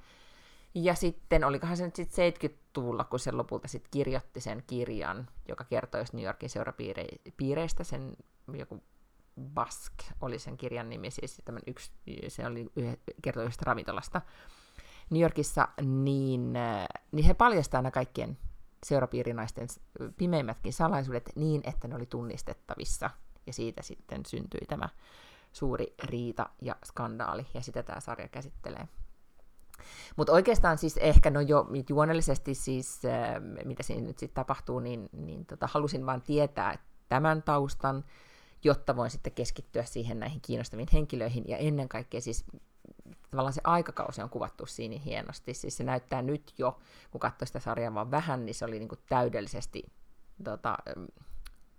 [0.76, 5.64] Ja sitten, olikohan se nyt sitten 70-luvulla, kun se lopulta sitten kirjoitti sen kirjan, joka
[5.64, 8.16] kertoi New Yorkin seurapiireistä, sen
[8.54, 8.84] joku
[9.54, 11.92] Bask oli sen kirjan nimi, siis yksi,
[12.28, 12.72] se oli
[13.22, 14.22] kertoi yhdestä ravintolasta,
[15.10, 18.38] New Yorkissa, niin, äh, niin he paljastavat aina kaikkien
[18.86, 19.68] seurapiirinaisten
[20.18, 23.10] pimeimmätkin salaisuudet niin, että ne oli tunnistettavissa.
[23.48, 24.90] Ja siitä sitten syntyi tämä
[25.54, 28.88] suuri riita ja skandaali, ja sitä tämä sarja käsittelee.
[30.16, 35.10] Mutta oikeastaan siis ehkä, no jo juonellisesti siis, äh, mitä siinä nyt sitten tapahtuu, niin,
[35.12, 36.78] niin tota, halusin vain tietää
[37.10, 38.06] tämän taustan,
[38.64, 42.46] jotta voin sitten keskittyä siihen näihin kiinnostaviin henkilöihin, ja ennen kaikkea siis
[43.32, 45.54] tavallaan se aikakausi on kuvattu siinä hienosti.
[45.54, 46.80] Siis se näyttää nyt jo,
[47.12, 49.84] kun katsoi sitä sarjaa vaan vähän, niin se oli niin kuin täydellisesti
[50.44, 50.78] tota,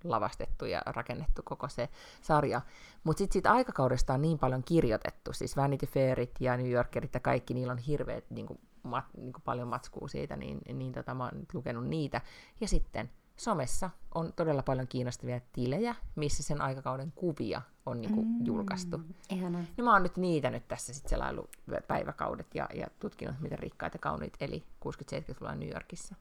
[0.04, 1.88] lavastettu ja rakennettu koko se
[2.22, 2.60] sarja.
[3.04, 7.20] Mutta sitten siitä aikakaudesta on niin paljon kirjoitettu, siis Vanity Fairit ja New Yorkerit ja
[7.20, 11.14] kaikki, niillä on hirveät niin kuin, mat, niin kuin paljon matskua siitä, niin, niin tota,
[11.14, 12.20] mä oon lukenut niitä.
[12.60, 18.46] Ja sitten somessa on todella paljon kiinnostavia tilejä, missä sen aikakauden kuvia on niinku mm,
[18.46, 19.00] julkaistu.
[19.30, 19.58] Ihana.
[19.58, 21.48] Niin mä oon nyt niitä nyt tässä sitten selailu
[21.88, 26.14] päiväkaudet ja, ja tutkinut, miten rikkaita kauniit eli 60-70-luvulla New Yorkissa.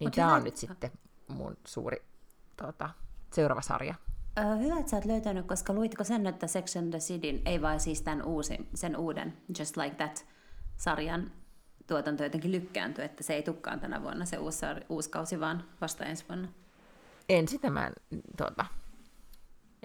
[0.00, 0.90] Niin tämä on nyt sitten
[1.28, 2.02] mun suuri
[2.56, 2.90] tota,
[3.32, 3.94] seuraava sarja.
[4.38, 7.62] Öö, hyvä, että sä oot löytänyt, koska luitko sen, että Sex and the Cityn, ei
[7.62, 11.32] vaan siis tämän uusin, sen uuden Just Like That-sarjan
[11.90, 16.04] tuotanto jotenkin lykkääntyi, että se ei tukkaan tänä vuonna se uusi, uusi kausi, vaan vasta
[16.04, 16.48] ensi vuonna?
[17.28, 17.90] En sitä mä
[18.36, 18.66] tuota,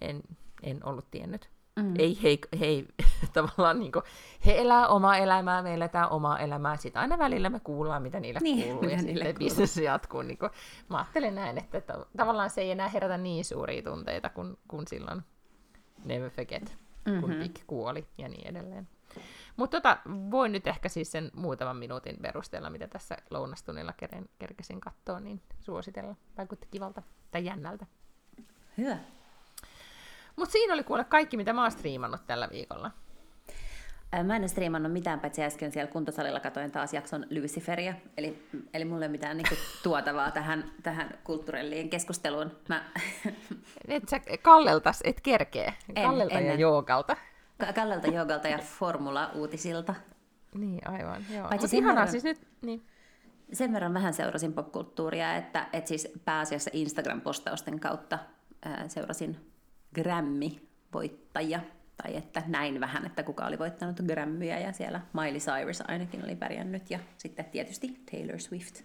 [0.01, 0.23] en,
[0.63, 1.49] en ollut tiennyt.
[1.75, 1.93] Mm.
[1.99, 2.87] Ei, hei, hei
[3.33, 4.03] tavallaan niin kuin,
[4.45, 8.39] he elää omaa elämää, me eletään omaa elämää, sitten aina välillä me kuullaan, mitä niille
[8.43, 9.49] Niin, kuuluu, ja niille sitten kuuluu.
[9.49, 10.21] bisnes jatkuu.
[10.21, 10.51] Niin kuin,
[10.89, 14.87] mä ajattelen näin, että, että tavallaan se ei enää herätä niin suuria tunteita kuin, kuin
[14.87, 15.21] silloin
[16.05, 17.21] Never Forget, mm-hmm.
[17.21, 18.87] kun Vic kuoli ja niin edelleen.
[19.57, 19.97] Mutta tota,
[20.31, 25.41] voin nyt ehkä siis sen muutaman minuutin perusteella, mitä tässä lounastunnilla keren, kerkesin katsoa, niin
[25.59, 26.15] suositella.
[26.37, 27.01] Vaikutti kivalta
[27.31, 27.85] tai jännältä.
[28.77, 28.97] Hyvä.
[30.35, 32.91] Mutta siinä oli kuule kaikki, mitä mä oon striimannut tällä viikolla.
[34.23, 37.93] Mä en ole striimannut mitään, paitsi äsken siellä kuntosalilla katoin taas jakson Luciferia.
[38.17, 39.47] Eli, eli mulla ei ole mitään niin
[39.83, 42.51] tuotavaa tähän, tähän kulttuurilliin keskusteluun.
[42.69, 42.83] Mä,
[43.87, 45.73] Et sä Kalleltas et kerkee.
[45.95, 46.59] En, Kallelta ja ennen.
[46.59, 47.17] joogalta.
[47.57, 49.95] Ka- Kallelta Jogalta ja Formula-uutisilta.
[50.53, 51.25] Niin, aivan.
[51.33, 51.47] Joo.
[51.49, 52.47] Paitsi Mut sen ihanaa verran- siis nyt.
[52.61, 52.85] Niin.
[53.53, 58.19] Sen verran vähän seurasin popkulttuuria, että, että siis pääasiassa Instagram-postausten kautta
[58.65, 59.51] ää, seurasin
[59.95, 61.59] Grammy-voittajia.
[62.03, 66.35] Tai että näin vähän, että kuka oli voittanut Grammyjä ja siellä Miley Cyrus ainakin oli
[66.35, 68.81] pärjännyt ja sitten tietysti Taylor Swift.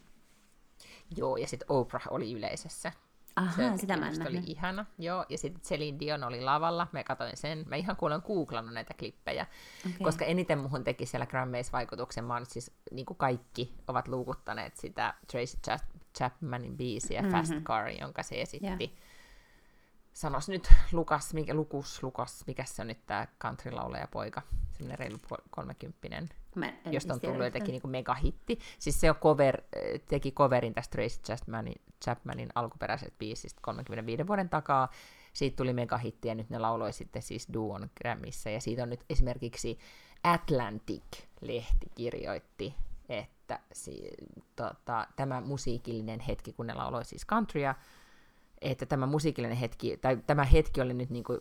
[1.16, 2.92] Joo, ja sitten Oprah oli yleisössä.
[3.36, 4.86] Aha, sitä mä en oli ihana.
[4.98, 6.86] Joo, ja sitten Celine Dion oli lavalla.
[6.92, 7.64] Mä katsoin sen.
[7.68, 9.46] Mä ihan kuulen googlannut näitä klippejä.
[9.86, 10.04] Okei.
[10.04, 12.24] Koska eniten muhun teki siellä Grammys vaikutuksen.
[12.24, 17.36] Mä oon siis, niin kuin kaikki ovat luukuttaneet sitä Tracy Chap- Chapmanin biisiä mm-hmm.
[17.36, 18.84] Fast Car, jonka se esitti.
[18.84, 19.09] Joo.
[20.12, 24.42] Sanos nyt Lukas, mikä, Lukus, Lukas, mikä se on nyt tää country-laulaja poika,
[24.72, 25.18] semmoinen reilu
[25.50, 26.28] kolmekymppinen,
[26.90, 28.58] josta on tullut jotenkin niin megahitti.
[28.78, 34.48] Siis se on cover, äh, teki coverin tästä Tracy Chapmanin, Chapmanin alkuperäisestä biisistä 35 vuoden
[34.48, 34.88] takaa.
[35.32, 38.50] Siitä tuli megahitti ja nyt ne lauloi sitten siis duon Grammyssä.
[38.50, 39.78] Ja siitä on nyt esimerkiksi
[40.22, 42.74] Atlantic-lehti kirjoitti,
[43.08, 44.10] että si,
[44.56, 47.74] tota, tämä musiikillinen hetki, kun ne lauloi siis countrya,
[48.62, 51.38] että tämä musiikillinen hetki, tai tämä hetki oli nyt niin kuin,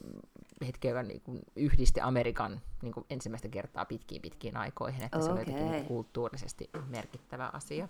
[0.67, 5.31] hetki, joka niin kuin yhdisti Amerikan niin kuin ensimmäistä kertaa pitkiin pitkiin aikoihin, että se
[5.31, 7.87] oli jotenkin niin kulttuurisesti merkittävä asia.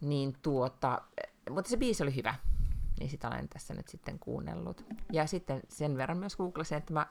[0.00, 1.02] Niin tuota,
[1.50, 2.34] mutta se biisi oli hyvä,
[3.00, 4.84] niin sitä olen tässä nyt sitten kuunnellut.
[5.12, 7.06] Ja sitten sen verran myös googlasin, että mä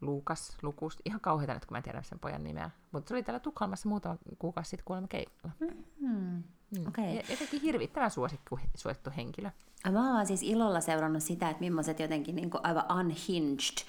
[0.00, 2.70] Luukas, Lukus, ihan kauheita nyt, kun mä en tiedä sen pojan nimeä.
[2.92, 5.52] Mutta se oli täällä Tukholmassa muutama kuukausi sitten kuulemma keikalla.
[6.00, 6.42] Hmm.
[6.78, 6.86] Mm.
[6.86, 7.16] Okei.
[7.16, 9.50] Ja jotenkin hirvittävän suosikku, suosittu henkilö.
[9.92, 13.84] Mä oon siis ilolla seurannut sitä, että millaiset jotenkin niin aivan unhinged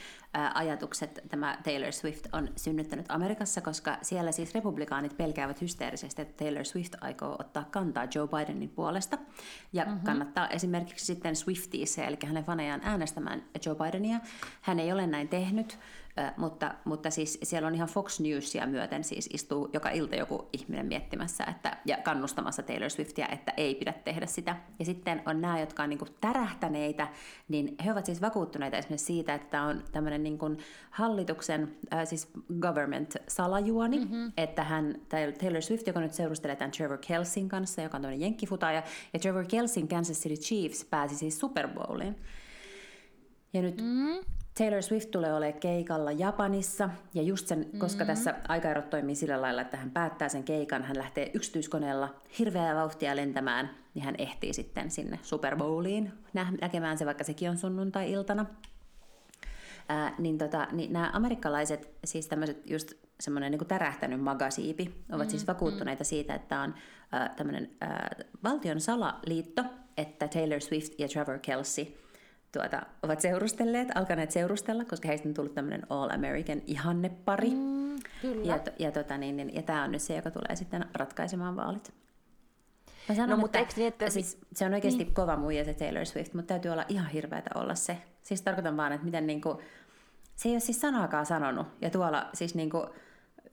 [0.54, 6.66] ajatukset tämä Taylor Swift on synnyttänyt Amerikassa, koska siellä siis republikaanit pelkäävät hysteerisesti, että Taylor
[6.66, 9.18] Swift aikoo ottaa kantaa Joe Bidenin puolesta.
[9.74, 10.00] Ja mm-hmm.
[10.00, 14.20] kannattaa esimerkiksi sitten Swifties, eli hänen fanejaan äänestämään Joe Bidenia.
[14.62, 15.80] Hän ei ole näin tehnyt,
[16.38, 20.86] mutta, mutta siis siellä on ihan Fox Newsia myöten siis istuu joka ilta joku ihminen
[20.86, 24.56] miettimässä että, ja kannustamassa Taylor Swiftia, että ei pidä tehdä sitä.
[24.80, 27.08] Ja sitten on nämä, jotka on niin kuin tärähtäneitä,
[27.48, 30.58] niin he ovat siis vakuuttuneita esimerkiksi siitä, että tämä on tämmöinen niin kuin
[30.92, 34.32] hallituksen, äh, siis government-salajuoni, mm-hmm.
[34.38, 34.96] että hän,
[35.40, 39.46] Taylor Swift, joka nyt seurustelee tämän Trevor Kelsin kanssa, joka on tämmöinen jenkkifutaaja, ja Trevor
[39.46, 42.16] Kelsin Kansas City Chiefs pääsi siis Super Bowliin.
[43.54, 44.36] Ja nyt mm.
[44.58, 49.62] Taylor Swift tulee olemaan keikalla Japanissa, ja just sen, koska tässä aikaerot toimii sillä lailla,
[49.62, 54.92] että hän päättää sen keikan, hän lähtee yksityiskoneella hirveää vauhtia lentämään, niin hän ehtii sitten
[54.92, 58.46] sinne Super Bowliin nä- näkemään se, vaikka sekin on sunnuntai-iltana.
[59.90, 65.32] Ää, niin, tota, niin nämä amerikkalaiset, siis tämmöiset just semmoinen niin tärähtänyt magasiipi, ovat mm,
[65.32, 66.74] siis vakuuttuneita siitä, että on
[67.14, 67.90] äh, tämmöinen äh,
[68.44, 69.64] valtion salaliitto,
[69.98, 72.05] että Taylor Swift ja Trevor Kelsey
[72.60, 77.50] tuota, ovat seurustelleet, alkaneet seurustella, koska heistä on tullut tämmöinen All American ihannepari.
[77.50, 78.46] Mm, kyllä.
[78.56, 81.94] ja, ja, tota, niin, niin, ja tämä on nyt se, joka tulee sitten ratkaisemaan vaalit.
[83.10, 85.14] Mä sanon, No, mutta että, niin, että- siis, se on oikeasti niin.
[85.14, 87.98] kova muija se Taylor Swift, mutta täytyy olla ihan hirveätä olla se.
[88.24, 89.62] Siis tarkoitan vaan, että miten niinku,
[90.36, 91.68] se ei ole siis sanaakaan sanonut.
[91.82, 92.86] Ja tuolla siis niinku,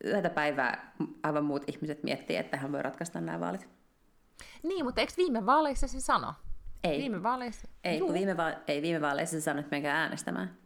[0.04, 3.68] yötä päivää aivan muut ihmiset miettii, että hän voi ratkaista nämä vaalit.
[4.62, 6.34] Niin, mutta eikö viime vaaleissa se sano?
[6.84, 6.98] Ei.
[6.98, 7.68] Viime vaaleissa?
[7.84, 8.06] Ei, Juu.
[8.06, 10.62] kun viime, va- ei viime vaaleissa se sanoi, että menkää äänestämään.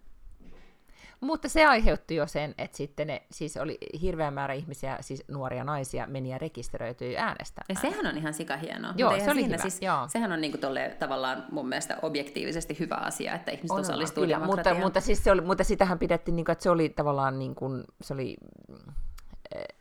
[1.20, 5.64] Mutta se aiheutti jo sen, että sitten ne, siis oli hirveä määrä ihmisiä, siis nuoria
[5.64, 7.66] naisia, meni ja rekisteröityi äänestämään.
[7.68, 8.94] Ja sehän on ihan sikahienoa.
[8.96, 10.08] Joo, Mutta se oli hyvä, Siis, joo.
[10.08, 14.38] Sehän on niinku tolleen, tavallaan mun mielestä objektiivisesti hyvä asia, että ihmiset On, osallistuu kyllä,
[14.38, 17.54] mutta, mutta, siis se oli, mutta sitähän pidettiin, niin kuin, että se oli tavallaan niin
[17.54, 18.36] kuin, se oli,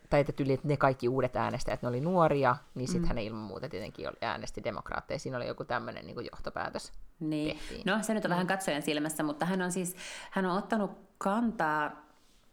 [0.09, 3.19] tai että yli, että ne kaikki uudet äänestäjät, ne oli nuoria, niin sittenhän mm.
[3.19, 5.19] ne ilman muuta tietenkin oli- äänesti demokraatteja.
[5.19, 6.91] Siinä oli joku tämmöinen niin johtopäätös.
[7.19, 7.57] Niin.
[7.57, 7.81] tehtiin.
[7.85, 9.95] No se nyt on vähän katsojan silmässä, mutta hän on siis,
[10.31, 12.05] hän on ottanut kantaa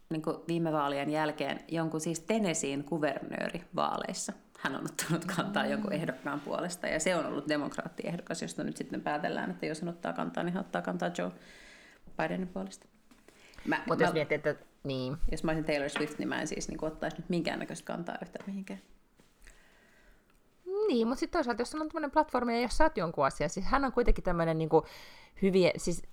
[0.09, 4.33] niin kuin viime vaalien jälkeen jonkun siis Tennesseein kuvernööri vaaleissa.
[4.59, 9.01] Hän on ottanut kantaa jonkun ehdokkaan puolesta ja se on ollut demokraattiehdokas, josta nyt sitten
[9.01, 11.31] päätellään, että jos hän ottaa kantaa, niin hän ottaa kantaa Joe
[12.17, 12.87] Bidenin puolesta.
[13.87, 15.17] Mutta jos miettii, että Niin.
[15.31, 18.45] Jos mä olisin Taylor Swift, niin mä en siis niin ottaisi nyt minkäännäköistä kantaa yhtään
[18.47, 18.81] mihinkään.
[20.87, 23.65] Niin, mutta sitten toisaalta, jos on tämmöinen platformi, ja jos sä oot jonkun asian, siis
[23.65, 24.69] hän on kuitenkin tämmöinen niin
[25.41, 26.03] hyviä, siis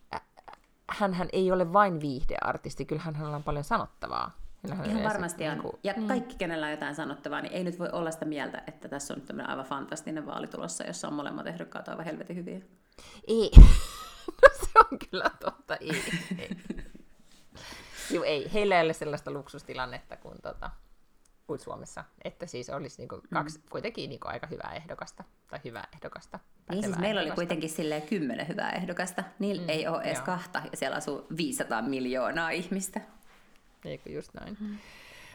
[0.89, 4.41] hän ei ole vain viihdeartisti, kyllähän hänellä on paljon sanottavaa.
[4.63, 5.51] Kyllähän Ihan varmasti on.
[5.51, 8.63] Niin kuin, ja kaikki, kenellä on jotain sanottavaa, niin ei nyt voi olla sitä mieltä,
[8.67, 12.61] että tässä on tämmöinen aivan fantastinen vaalitulossa, jossa on molemmat ehdokkaat aivan helvetin hyviä.
[13.27, 13.51] Ei.
[14.43, 15.77] no se on kyllä totta.
[15.77, 16.03] Ei.
[16.39, 16.57] ei.
[18.11, 18.53] Joo, ei.
[18.53, 20.71] Heillä ei ole sellaista luksustilannetta kuin tota,
[21.47, 22.05] kuin Suomessa.
[22.25, 23.65] Että siis olisi niinku kaksi mm.
[23.71, 26.39] kuitenkin niinku aika hyvää ehdokasta, tai hyvää ehdokasta.
[26.71, 27.41] Niin siis meillä ehdokasta.
[27.41, 29.25] oli kuitenkin silleen kymmenen hyvää ehdokasta.
[29.39, 30.27] Niillä mm, ei ole edes joo.
[30.27, 33.01] kahta, ja siellä asuu 500 miljoonaa ihmistä.
[33.85, 34.57] Eikö just näin.
[34.61, 34.79] Mm.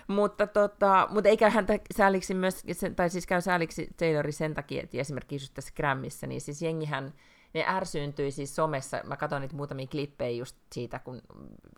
[0.07, 2.63] Mutta, tota, mutta eikä häntä sääliksi myös,
[2.95, 7.13] tai siis käy sääliksi Taylori sen takia, että esimerkiksi just tässä Grammissa, niin siis jengihän,
[7.55, 11.21] ne ärsyyntyi siis somessa, mä katsoin niitä muutamia klippejä just siitä, kun,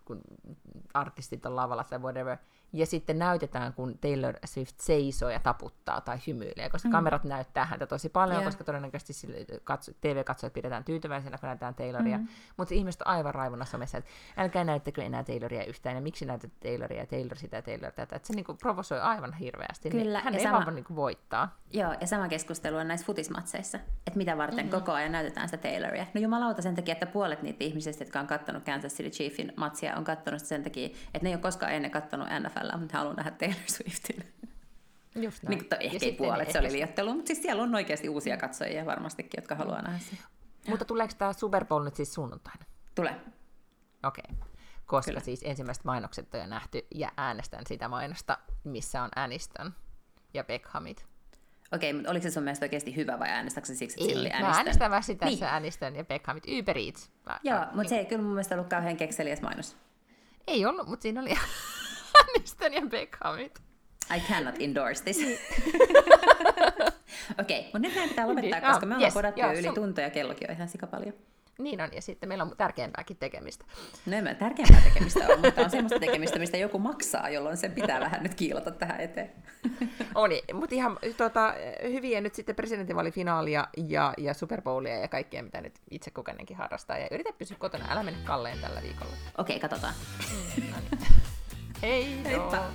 [0.06, 0.22] kun
[0.94, 2.38] artistit on lavalla tai whatever,
[2.74, 6.92] ja sitten näytetään, kun Taylor Swift seisoo ja taputtaa tai hymyilee, koska mm.
[6.92, 8.46] kamerat näyttää häntä tosi paljon, yeah.
[8.46, 12.18] koska todennäköisesti katso, TV-katsojat pidetään tyytyväisenä, kun näytetään Tayloria.
[12.18, 12.28] Mm.
[12.58, 16.70] Mutta ihmiset on aivan raivona somessa, että älkää näyttäkö enää Tayloria yhtään, ja miksi näytätte
[16.70, 18.16] Tayloria, ja Taylor sitä, ja Taylor tätä.
[18.16, 19.90] Että se niinku provosoi aivan hirveästi.
[19.90, 21.58] Niin Kyllä, niin hän ei sama, vaan niinku voittaa.
[21.74, 24.80] Joo, ja sama keskustelu on näissä futismatseissa, että mitä varten mm-hmm.
[24.80, 26.06] koko ajan näytetään sitä Tayloria.
[26.14, 29.96] No jumalauta sen takia, että puolet niitä ihmisistä, jotka on kattonut Kansas City Chiefin matsia,
[29.96, 33.32] on kattonut sen takia, että ne ei ole koskaan ennen kattonut NFL, mutta haluan nähdä
[33.32, 34.34] Taylor Swiftin.
[35.16, 35.58] Just näin.
[35.58, 38.86] Niin, to, ehkä ei puolet, se oli liiottelu, mutta siis siellä on oikeasti uusia katsojia
[38.86, 40.20] varmastikin, jotka haluaa nähdä sen.
[40.68, 42.66] Mutta tuleeko tämä Super Bowl nyt siis sunnuntaina?
[42.96, 43.16] Tulee.
[44.04, 44.24] Okei.
[44.34, 44.48] Okay.
[44.86, 45.20] Koska Kyllä.
[45.20, 49.74] siis ensimmäiset mainokset on jo nähty ja äänestän sitä mainosta, missä on Aniston
[50.34, 51.06] ja Beckhamit.
[51.72, 54.50] Okei, mutta oliko se sun mielestä oikeasti hyvä vai äänestäkö siksi, että sillä oli Aniston?
[54.50, 55.44] Mä äänestän vaan sitä, niin.
[55.44, 56.44] Aniston ja Beckhamit.
[56.60, 57.12] Uber Eats.
[57.26, 57.90] Mä, Joo, mutta niin.
[57.90, 59.78] se ei kyllä mun mielestä ollut kauhean kekseliäs mainos.
[60.48, 61.30] Ei ollut, mutta siinä oli
[62.36, 63.60] Aniston ja Beckhamit.
[64.16, 65.18] I cannot endorse this.
[67.40, 68.70] Okei, okay, mutta nyt meidän pitää lopettaa, niin.
[68.70, 71.14] koska me ollaan yes, podattu jo yli tunteja ja kellokin on ihan sika paljon.
[71.60, 73.66] Niin on, ja sitten meillä on tärkeämpääkin tekemistä.
[74.06, 78.00] No ei tärkeämpää tekemistä on, mutta on semmoista tekemistä, mistä joku maksaa, jolloin sen pitää
[78.00, 79.32] vähän nyt kiilata tähän eteen.
[80.16, 81.54] On, mutta ihan tota,
[81.84, 86.98] hyviä nyt sitten presidentinvaalifinaalia ja, ja Super Bowlia ja kaikkea, mitä nyt itse kukainenkin harrastaa.
[86.98, 89.14] Ja yritä pysyä kotona, älä mene kalleen tällä viikolla.
[89.38, 89.94] Okei, okay, katsotaan.
[90.30, 91.08] Mm, no niin.
[91.82, 92.40] Hej då!
[92.40, 92.72] Mm.